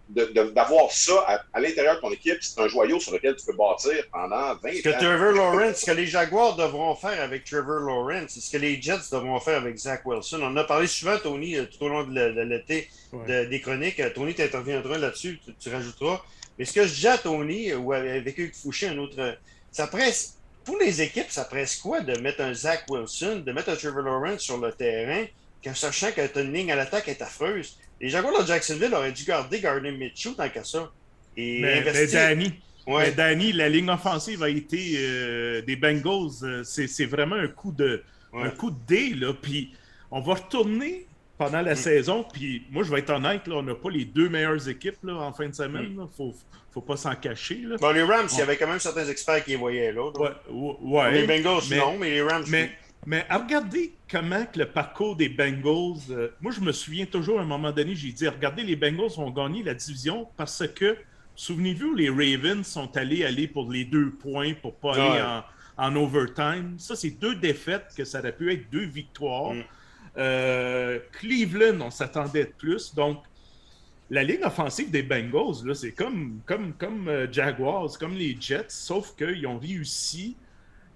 d'avoir 0.09 0.93
ça 0.93 1.43
à, 1.53 1.61
l'intérieur 1.61 1.97
de 1.97 2.01
ton 2.03 2.13
équipe, 2.13 2.39
c'est 2.41 2.61
un 2.61 2.69
joyau 2.69 3.01
sur 3.01 3.13
lequel 3.13 3.35
tu 3.35 3.45
peux 3.47 3.57
bâtir 3.57 4.05
pendant 4.13 4.55
20 4.55 4.75
ce 4.77 4.83
que 4.83 4.91
Trevor 4.91 5.33
Lawrence, 5.33 5.79
ce 5.79 5.87
que 5.87 5.91
les 5.91 6.07
Jaguars 6.07 6.55
devront 6.55 6.95
faire 6.95 7.21
avec 7.21 7.43
Trevor 7.43 7.81
Lawrence, 7.81 8.31
c'est 8.35 8.41
ce 8.41 8.53
que 8.53 8.59
les 8.59 8.81
Jets 8.81 9.11
devront 9.11 9.41
faire 9.41 9.57
avec 9.57 9.77
Zach 9.77 10.03
Wilson. 10.05 10.39
On 10.41 10.47
en 10.47 10.57
a 10.57 10.63
parlé 10.63 10.87
souvent, 10.87 11.19
Tony, 11.19 11.57
tout 11.67 11.85
au 11.85 11.89
long 11.89 12.05
de 12.05 12.43
l'été 12.43 12.89
des 13.27 13.61
chroniques. 13.61 14.01
Tony, 14.15 14.35
tu 14.35 14.43
interviendras 14.43 14.99
là-dessus, 14.99 15.41
tu, 15.59 15.69
rajouteras. 15.69 16.23
Mais 16.59 16.65
ce 16.65 16.73
que 16.73 16.87
je 16.87 16.95
dis 16.95 17.07
à 17.07 17.19
Tony 17.19 17.73
ou 17.75 17.93
avec 17.93 18.39
Hugues 18.39 18.55
Fouché, 18.55 18.89
un 18.89 18.99
autre, 18.99 19.39
ça 19.71 19.87
presse, 19.87 20.39
pour 20.65 20.79
les 20.79 21.03
équipes, 21.03 21.31
ça 21.31 21.45
presse 21.45 21.77
quoi 21.77 22.01
de 22.01 22.19
mettre 22.21 22.41
un 22.41 22.55
Zach 22.55 22.85
Wilson, 22.89 23.43
de 23.45 23.53
mettre 23.53 23.71
un 23.71 23.77
Trevor 23.77 24.03
Lawrence 24.03 24.41
sur 24.41 24.59
le 24.59 24.73
terrain, 24.73 25.25
qu'en 25.63 25.75
sachant 25.75 26.11
que 26.13 26.41
une 26.41 26.53
ligne 26.53 26.73
à 26.73 26.77
l'attaque 26.77 27.09
est 27.09 27.23
affreuse? 27.23 27.79
Les 28.01 28.09
Jaguars 28.09 28.43
de 28.43 28.47
Jacksonville 28.47 28.95
auraient 28.95 29.13
dû 29.13 29.25
garder 29.25 29.61
Gardner 29.61 29.93
Mitchell 29.93 30.35
tant 30.35 30.49
qu'à 30.49 30.65
ça. 30.65 30.91
Et 31.37 31.61
mais, 31.61 32.07
Danny, 32.07 32.53
mais 32.87 33.13
Danny, 33.13 33.53
la 33.53 33.69
ligne 33.69 33.91
offensive 33.91 34.43
a 34.43 34.49
été 34.49 34.95
euh, 34.97 35.63
des 35.63 35.77
Bengals. 35.77 36.43
Euh, 36.43 36.63
c'est 36.65 37.07
vraiment 37.07 37.37
un 37.37 37.49
coup 37.49 37.73
de 37.73 38.03
un 38.35 38.51
coup 38.51 38.71
de 38.71 38.77
dé, 38.87 39.15
là. 39.15 39.33
Puis 39.33 39.73
on 40.11 40.21
va 40.21 40.35
retourner 40.35 41.06
pendant 41.39 41.63
la 41.63 41.73
mm. 41.73 41.77
saison. 41.77 42.25
Puis 42.33 42.65
moi, 42.71 42.83
je 42.83 42.91
vais 42.91 43.01
être 43.01 43.11
honnête, 43.11 43.47
là, 43.47 43.57
on 43.57 43.63
n'a 43.63 43.75
pas 43.75 43.91
les 43.91 44.05
deux 44.05 44.29
meilleures 44.29 44.69
équipes 44.69 44.99
là, 45.03 45.15
en 45.15 45.33
fin 45.33 45.49
de 45.49 45.55
semaine. 45.55 45.87
Il 45.91 45.97
ne 45.97 46.07
faut, 46.07 46.35
faut 46.73 46.81
pas 46.81 46.97
s'en 46.97 47.15
cacher. 47.15 47.63
Là. 47.63 47.77
Bon, 47.81 47.91
les 47.91 48.03
Rams, 48.03 48.29
il 48.33 48.39
y 48.39 48.43
avait 48.43 48.57
quand 48.57 48.69
même 48.69 48.79
certains 48.79 49.07
experts 49.07 49.45
qui 49.45 49.51
les 49.51 49.57
voyaient 49.57 49.93
là. 49.93 50.11
Ouais, 50.51 51.13
Les 51.13 51.27
Bengals, 51.27 51.63
non, 51.77 51.97
mais 51.99 52.11
les 52.11 52.23
Rams, 52.23 52.45
mais, 52.49 52.71
mais 53.07 53.27
regardez 53.31 53.93
comment 54.11 54.45
que 54.47 54.59
le 54.59 54.67
parcours 54.67 55.17
des 55.17 55.29
Bengals. 55.29 56.01
Euh, 56.11 56.29
moi, 56.41 56.53
je 56.53 56.61
me 56.61 56.73
souviens 56.73 57.07
toujours 57.07 57.39
à 57.39 57.43
un 57.43 57.47
moment 57.47 57.73
donné, 57.73 57.95
j'ai 57.95 58.13
dit 58.13 58.29
regardez, 58.29 58.63
les 58.63 58.77
Bengals 58.77 59.13
vont 59.17 59.31
gagner 59.31 59.63
la 59.63 59.75
division 59.75 60.29
parce 60.37 60.67
que, 60.69 60.97
souvenez-vous, 61.35 61.95
les 61.95 62.09
Ravens 62.09 62.67
sont 62.67 62.97
allés 62.97 63.25
aller 63.25 63.49
pour 63.49 63.71
les 63.71 63.85
deux 63.85 64.11
points 64.11 64.55
pour 64.55 64.75
pas 64.75 64.95
aller 64.95 65.43
en, 65.79 65.97
overtime. 65.97 66.75
Ça, 66.79 66.97
c'est 66.97 67.11
deux 67.11 67.37
défaites 67.37 67.93
que 67.97 68.05
ça 68.05 68.21
aurait 68.21 68.35
pu 68.35 68.53
être 68.53 68.71
deux 68.71 68.87
victoires. 68.87 69.53
Mm. 69.53 69.65
Euh, 70.19 70.99
Cleveland, 71.13 71.81
on 71.81 71.91
s'attendait 71.91 72.45
de 72.45 72.53
plus. 72.57 72.95
Donc, 72.95 73.19
la 74.09 74.23
ligne 74.23 74.45
offensive 74.45 74.91
des 74.91 75.03
Bengals, 75.03 75.75
c'est 75.75 75.93
comme, 75.93 76.41
comme, 76.47 76.73
comme 76.75 77.09
euh, 77.09 77.31
Jaguars, 77.31 77.91
comme 77.99 78.15
les 78.15 78.37
Jets, 78.39 78.67
sauf 78.69 79.15
qu'ils 79.17 79.47
ont 79.47 79.59
réussi. 79.59 80.37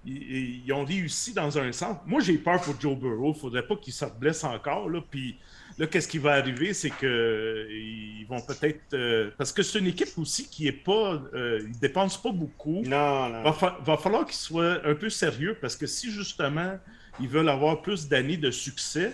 Ils, 0.03 0.73
ont 0.73 0.83
réussi 0.83 1.31
dans 1.31 1.59
un 1.59 1.71
sens. 1.71 1.97
Moi, 2.07 2.21
j'ai 2.21 2.39
peur 2.39 2.59
pour 2.61 2.79
Joe 2.81 2.97
Burrow. 2.97 3.33
Il 3.33 3.35
ne 3.35 3.39
faudrait 3.39 3.67
pas 3.67 3.75
qu'il 3.75 3.93
se 3.93 4.05
blesse 4.19 4.43
encore. 4.43 4.89
Là. 4.89 4.99
Puis 5.07 5.37
là, 5.77 5.85
qu'est-ce 5.85 6.07
qui 6.07 6.17
va 6.17 6.33
arriver? 6.33 6.73
C'est 6.73 6.89
qu'ils 6.89 8.25
vont 8.27 8.41
peut-être. 8.41 8.81
Euh, 8.95 9.29
parce 9.37 9.51
que 9.51 9.61
c'est 9.61 9.77
une 9.77 9.85
équipe 9.85 10.17
aussi 10.17 10.47
qui 10.47 10.65
est 10.65 10.71
pas. 10.71 11.21
ils 11.35 11.67
ne 11.67 11.79
dépensent 11.79 12.19
pas 12.19 12.31
beaucoup. 12.31 12.81
Non, 12.83 13.29
non. 13.29 13.43
Va, 13.43 13.77
va 13.85 13.97
falloir 13.97 14.25
qu'ils 14.25 14.33
soient 14.37 14.79
un 14.83 14.95
peu 14.95 15.11
sérieux 15.11 15.55
parce 15.61 15.75
que 15.75 15.85
si 15.85 16.09
justement 16.09 16.79
ils 17.19 17.27
veulent 17.27 17.49
avoir 17.49 17.81
plus 17.81 18.07
d'années 18.07 18.37
de 18.37 18.51
succès. 18.51 19.13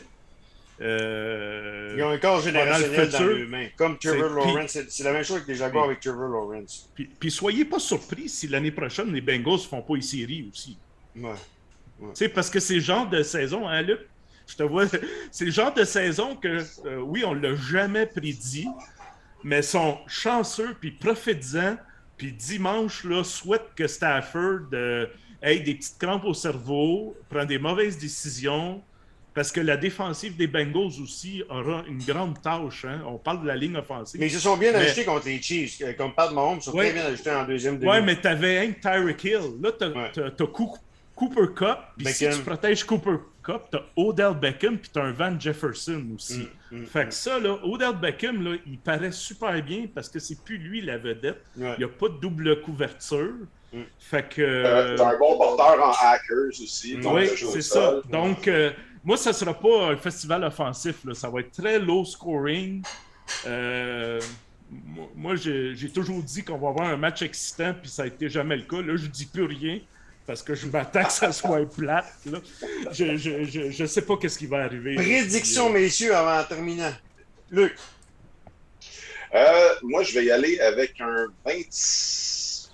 Euh, 0.79 1.95
ils 1.97 2.03
ont 2.03 2.09
un 2.09 2.17
corps 2.19 2.41
générationnel 2.41 3.09
dans 3.09 3.49
mains. 3.49 3.67
Comme 3.75 3.97
Trevor 3.97 4.29
Lawrence. 4.29 4.77
C'est 4.89 5.03
la 5.03 5.11
même 5.11 5.23
chose 5.23 5.37
avec 5.37 5.47
les 5.47 5.55
Jaguars 5.55 5.85
avec 5.85 5.99
Trevor 5.99 6.27
Lawrence. 6.27 6.89
Puis, 6.93 7.09
puis, 7.19 7.31
soyez 7.31 7.65
pas 7.65 7.79
surpris 7.79 8.29
si 8.29 8.47
l'année 8.47 8.71
prochaine, 8.71 9.11
les 9.11 9.21
Bengals 9.21 9.53
ne 9.53 9.57
font 9.57 9.81
pas 9.81 9.95
les 9.95 10.01
séries 10.01 10.47
aussi. 10.51 10.77
Ouais. 11.15 11.31
ouais. 11.99 12.29
Parce 12.29 12.49
que 12.49 12.59
c'est 12.59 12.75
le 12.75 12.81
genre 12.81 13.09
de 13.09 13.23
saison, 13.23 13.67
hein, 13.67 13.81
Luc? 13.81 14.01
Je 14.45 14.55
te 14.55 14.63
vois. 14.63 14.85
C'est 15.31 15.45
le 15.45 15.51
genre 15.51 15.73
de 15.73 15.83
saison 15.83 16.35
que, 16.35 16.63
euh, 16.85 16.99
oui, 16.99 17.25
on 17.25 17.35
ne 17.35 17.41
l'a 17.41 17.55
jamais 17.55 18.05
prédit, 18.05 18.67
mais 19.43 19.61
sont 19.61 19.97
chanceux, 20.07 20.75
puis 20.79 20.91
profites-en. 20.91 21.75
Puis 22.15 22.31
dimanche, 22.31 23.03
là, 23.03 23.23
souhaite 23.23 23.75
que 23.75 23.87
Stafford. 23.87 24.69
Euh, 24.73 25.05
ait 25.41 25.59
des 25.59 25.75
petites 25.75 25.97
crampes 25.97 26.25
au 26.25 26.33
cerveau, 26.33 27.15
prend 27.29 27.45
des 27.45 27.59
mauvaises 27.59 27.97
décisions, 27.97 28.81
parce 29.37 29.51
que 29.51 29.61
la 29.61 29.77
défensive 29.77 30.35
des 30.35 30.47
Bengals 30.47 30.99
aussi 30.99 31.43
aura 31.47 31.83
une 31.87 31.99
grande 31.99 32.41
tâche. 32.41 32.85
Hein. 32.85 33.03
On 33.05 33.19
parle 33.19 33.43
de 33.43 33.47
la 33.47 33.55
ligne 33.55 33.77
offensive. 33.77 34.19
Mais 34.19 34.27
ils 34.27 34.33
se 34.33 34.39
sont 34.39 34.57
bien 34.57 34.73
ajustés 34.73 35.05
contre 35.05 35.27
les 35.27 35.39
Chiefs. 35.39 35.79
Euh, 35.81 35.93
comme 35.93 36.11
Pat 36.15 36.31
Mahomes, 36.31 36.57
ils 36.57 36.63
sont 36.63 36.71
très 36.71 36.91
bien 36.91 37.05
ajustés 37.05 37.29
en 37.29 37.45
deuxième 37.45 37.77
demi. 37.77 37.87
Oui, 37.87 37.97
mais 38.03 38.19
tu 38.19 38.27
avais 38.27 38.65
un 38.65 38.71
Tyreek 38.71 39.23
Hill. 39.23 39.61
Là, 39.61 39.71
tu 40.11 40.21
as, 40.21 40.47
Cooper 41.15 41.53
Cup. 41.55 41.77
Puis 41.97 42.07
si 42.07 42.27
tu 42.27 42.39
protèges 42.39 42.83
Cooper 42.83 43.17
Cup, 43.43 43.61
tu 43.71 43.77
as 43.77 43.83
Odell 43.95 44.33
Beckham 44.33 44.79
puis 44.79 44.89
tu 44.91 44.99
as 44.99 45.03
un 45.03 45.11
Van 45.11 45.39
Jefferson 45.39 46.03
aussi. 46.15 46.39
Mm, 46.39 46.49
mm, 46.71 46.85
fait 46.85 47.03
que 47.03 47.07
mm. 47.07 47.11
ça, 47.11 47.39
là, 47.39 47.57
Odell 47.63 47.95
Beckham, 47.95 48.43
là, 48.43 48.57
il 48.65 48.77
paraît 48.79 49.11
super 49.11 49.61
bien 49.63 49.85
parce 49.93 50.09
que 50.09 50.19
c'est 50.19 50.43
plus 50.43 50.57
lui 50.57 50.81
la 50.81 50.97
vedette. 50.97 51.43
Il 51.55 51.75
n'y 51.77 51.83
a 51.83 51.87
pas 51.87 52.09
de 52.09 52.17
double 52.19 52.61
couverture. 52.61 53.33
Fait 53.99 54.27
que. 54.27 54.41
Euh, 54.41 54.97
un 54.97 55.17
bon 55.17 55.37
porteur 55.37 55.83
en 55.85 55.91
hackers 55.91 56.61
aussi. 56.61 56.97
Oui, 57.03 57.27
c'est 57.35 57.61
ça. 57.61 58.01
Donc, 58.09 58.47
euh, 58.47 58.71
moi, 59.03 59.17
ça 59.17 59.31
ne 59.31 59.35
sera 59.35 59.53
pas 59.53 59.91
un 59.91 59.97
festival 59.97 60.43
offensif. 60.43 61.03
Là. 61.05 61.13
Ça 61.13 61.29
va 61.29 61.41
être 61.41 61.51
très 61.51 61.79
low 61.79 62.05
scoring. 62.05 62.83
Euh, 63.45 64.19
moi, 65.15 65.35
j'ai 65.35 65.91
toujours 65.93 66.21
dit 66.23 66.43
qu'on 66.43 66.57
va 66.57 66.69
avoir 66.69 66.89
un 66.89 66.97
match 66.97 67.21
excitant, 67.21 67.73
puis 67.79 67.89
ça 67.89 68.03
n'a 68.03 68.07
été 68.07 68.29
jamais 68.29 68.55
le 68.55 68.63
cas. 68.63 68.81
Là, 68.81 68.95
je 68.95 69.07
dis 69.07 69.25
plus 69.25 69.45
rien 69.45 69.79
parce 70.27 70.43
que 70.43 70.53
je 70.53 70.67
m'attends 70.67 71.05
que 71.05 71.11
ça 71.11 71.31
soit 71.31 71.65
plate. 71.65 72.13
Là. 72.25 72.39
Je 72.91 73.05
ne 73.05 73.17
je, 73.17 73.71
je, 73.71 73.85
sais 73.85 74.01
pas 74.01 74.17
qu'est-ce 74.17 74.37
qui 74.37 74.45
va 74.45 74.63
arriver. 74.63 74.95
Prédiction, 74.95 75.69
messieurs, 75.69 76.13
avant 76.13 76.43
de 76.43 76.47
terminer. 76.47 76.91
Luc. 77.49 77.75
moi, 79.83 80.03
je 80.03 80.13
vais 80.13 80.25
y 80.25 80.31
aller 80.31 80.59
avec 80.59 80.99
un 80.99 81.27
26. 81.45 82.69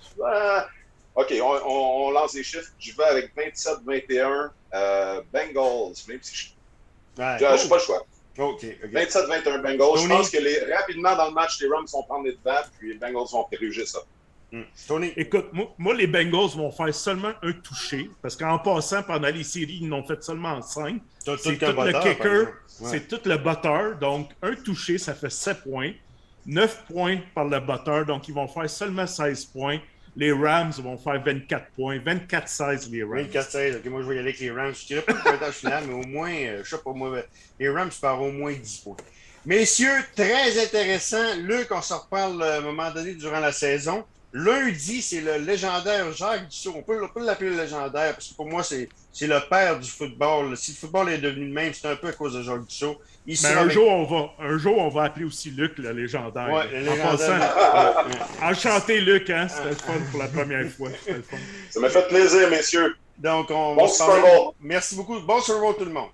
OK, 1.14 1.32
on, 1.40 2.10
lance 2.10 2.34
les 2.34 2.42
chiffres. 2.42 2.72
Je 2.78 2.92
vais 2.96 3.04
avec 3.04 3.36
27-21 3.36 4.50
euh, 4.74 5.22
Bengals, 5.32 5.94
même 6.08 6.18
si 6.20 6.34
je 6.36 7.22
n'ai 7.22 7.68
pas 7.68 7.76
le 7.76 7.80
choix. 7.80 8.04
OK. 8.36 8.64
27-21 8.92 9.62
Bengals. 9.62 10.02
Je 10.02 10.08
pense 10.08 10.30
que 10.30 10.38
les, 10.38 10.74
rapidement 10.74 11.14
dans 11.14 11.28
le 11.28 11.34
match, 11.34 11.60
les 11.60 11.68
Rams 11.68 11.86
vont 11.92 12.02
prendre 12.02 12.24
les 12.24 12.32
devants, 12.32 12.66
puis 12.76 12.94
les 12.94 12.98
Bengals 12.98 13.28
vont 13.30 13.44
péruger 13.44 13.86
ça. 13.86 14.00
Tony. 14.86 15.12
Écoute, 15.16 15.46
moi, 15.78 15.94
les 15.94 16.06
Bengals 16.06 16.56
vont 16.56 16.70
faire 16.70 16.94
seulement 16.94 17.32
un 17.42 17.52
touché, 17.52 18.10
parce 18.22 18.36
qu'en 18.36 18.58
passant, 18.58 19.02
pendant 19.02 19.28
les 19.28 19.44
séries, 19.44 19.80
ils 19.82 19.88
n'ont 19.88 20.04
fait 20.04 20.22
seulement 20.22 20.60
5. 20.60 21.00
C'est 21.18 21.58
tout, 21.58 21.66
le 21.66 22.02
kicker, 22.02 22.48
c'est 22.66 23.08
tout 23.08 23.20
le 23.24 23.36
batteur. 23.36 23.96
Donc, 23.98 24.30
un 24.42 24.54
touché, 24.54 24.98
ça 24.98 25.14
fait 25.14 25.30
7 25.30 25.62
points. 25.64 25.92
9 26.46 26.84
points 26.86 27.18
par 27.34 27.46
le 27.46 27.58
batteur, 27.58 28.04
donc 28.04 28.28
ils 28.28 28.34
vont 28.34 28.46
faire 28.46 28.68
seulement 28.68 29.06
16 29.06 29.46
points 29.46 29.78
les 30.16 30.32
Rams 30.32 30.72
vont 30.78 30.96
faire 30.96 31.22
24 31.22 31.66
points. 31.76 31.98
24-16 31.98 32.90
les 32.90 33.02
Rams. 33.02 33.26
24-16, 33.32 33.76
ok, 33.78 33.86
moi 33.86 34.02
je 34.02 34.08
vais 34.08 34.16
y 34.16 34.18
aller 34.18 34.28
avec 34.28 34.40
les 34.40 34.50
Rams. 34.50 34.74
Je 34.74 34.86
dirais 34.86 35.02
pas 35.02 35.12
le 35.12 35.20
pointage 35.20 35.54
final, 35.54 35.84
mais 35.88 35.94
au 35.94 36.06
moins, 36.06 36.32
euh, 36.32 36.62
je 36.62 36.70
sais 36.70 36.82
pas 36.82 36.92
moi, 36.92 37.20
les 37.58 37.68
Rams 37.68 37.90
par 38.00 38.22
au 38.22 38.30
moins 38.30 38.52
10 38.52 38.78
points. 38.78 38.96
Messieurs, 39.46 40.04
très 40.14 40.62
intéressant. 40.62 41.36
Luc, 41.38 41.66
on 41.70 41.82
se 41.82 41.92
reparle 41.92 42.42
à 42.42 42.58
un 42.58 42.60
moment 42.60 42.90
donné 42.90 43.14
durant 43.14 43.40
la 43.40 43.52
saison. 43.52 44.04
Lundi, 44.36 45.00
c'est 45.00 45.20
le 45.20 45.36
légendaire 45.36 46.12
Jacques 46.12 46.48
Dussault. 46.48 46.74
On 46.76 46.82
peut, 46.82 46.98
l'appeler 47.24 47.50
le 47.50 47.56
légendaire 47.56 48.14
parce 48.14 48.28
que 48.28 48.34
pour 48.34 48.46
moi, 48.46 48.64
c'est, 48.64 48.88
le 49.20 49.48
père 49.48 49.78
du 49.78 49.88
football. 49.88 50.56
Si 50.56 50.72
le 50.72 50.76
football 50.76 51.08
est 51.10 51.18
devenu 51.18 51.46
le 51.46 51.52
même, 51.52 51.72
c'est 51.72 51.86
un 51.86 51.94
peu 51.94 52.08
à 52.08 52.12
cause 52.12 52.34
de 52.34 52.42
Jacques 52.42 52.66
Dussault. 52.66 53.00
Mais 53.28 53.36
un, 53.46 53.68
jour, 53.68 53.88
on 53.88 54.04
va, 54.04 54.32
un 54.44 54.58
jour, 54.58 54.76
on 54.76 54.88
va 54.88 55.04
appeler 55.04 55.24
aussi 55.24 55.52
Luc 55.52 55.78
le 55.78 55.92
légendaire. 55.92 56.52
Ouais, 56.52 56.68
le 56.72 56.80
légendaire. 56.80 58.04
enchanté, 58.42 59.00
Luc. 59.00 59.30
Hein? 59.30 59.46
C'était 59.48 59.68
le 59.68 59.76
fun 59.76 59.92
pour 60.10 60.20
la 60.20 60.26
première 60.26 60.68
fois. 60.68 60.88
Ça 61.70 61.78
m'a 61.78 61.88
fait 61.88 62.08
plaisir, 62.08 62.50
messieurs. 62.50 62.96
Donc, 63.16 63.50
on 63.50 63.76
bon 63.76 63.86
va 63.86 64.50
Merci 64.60 64.96
beaucoup. 64.96 65.20
Bon 65.20 65.40
Super 65.40 65.76
tout 65.78 65.84
le 65.84 65.92
monde. 65.92 66.10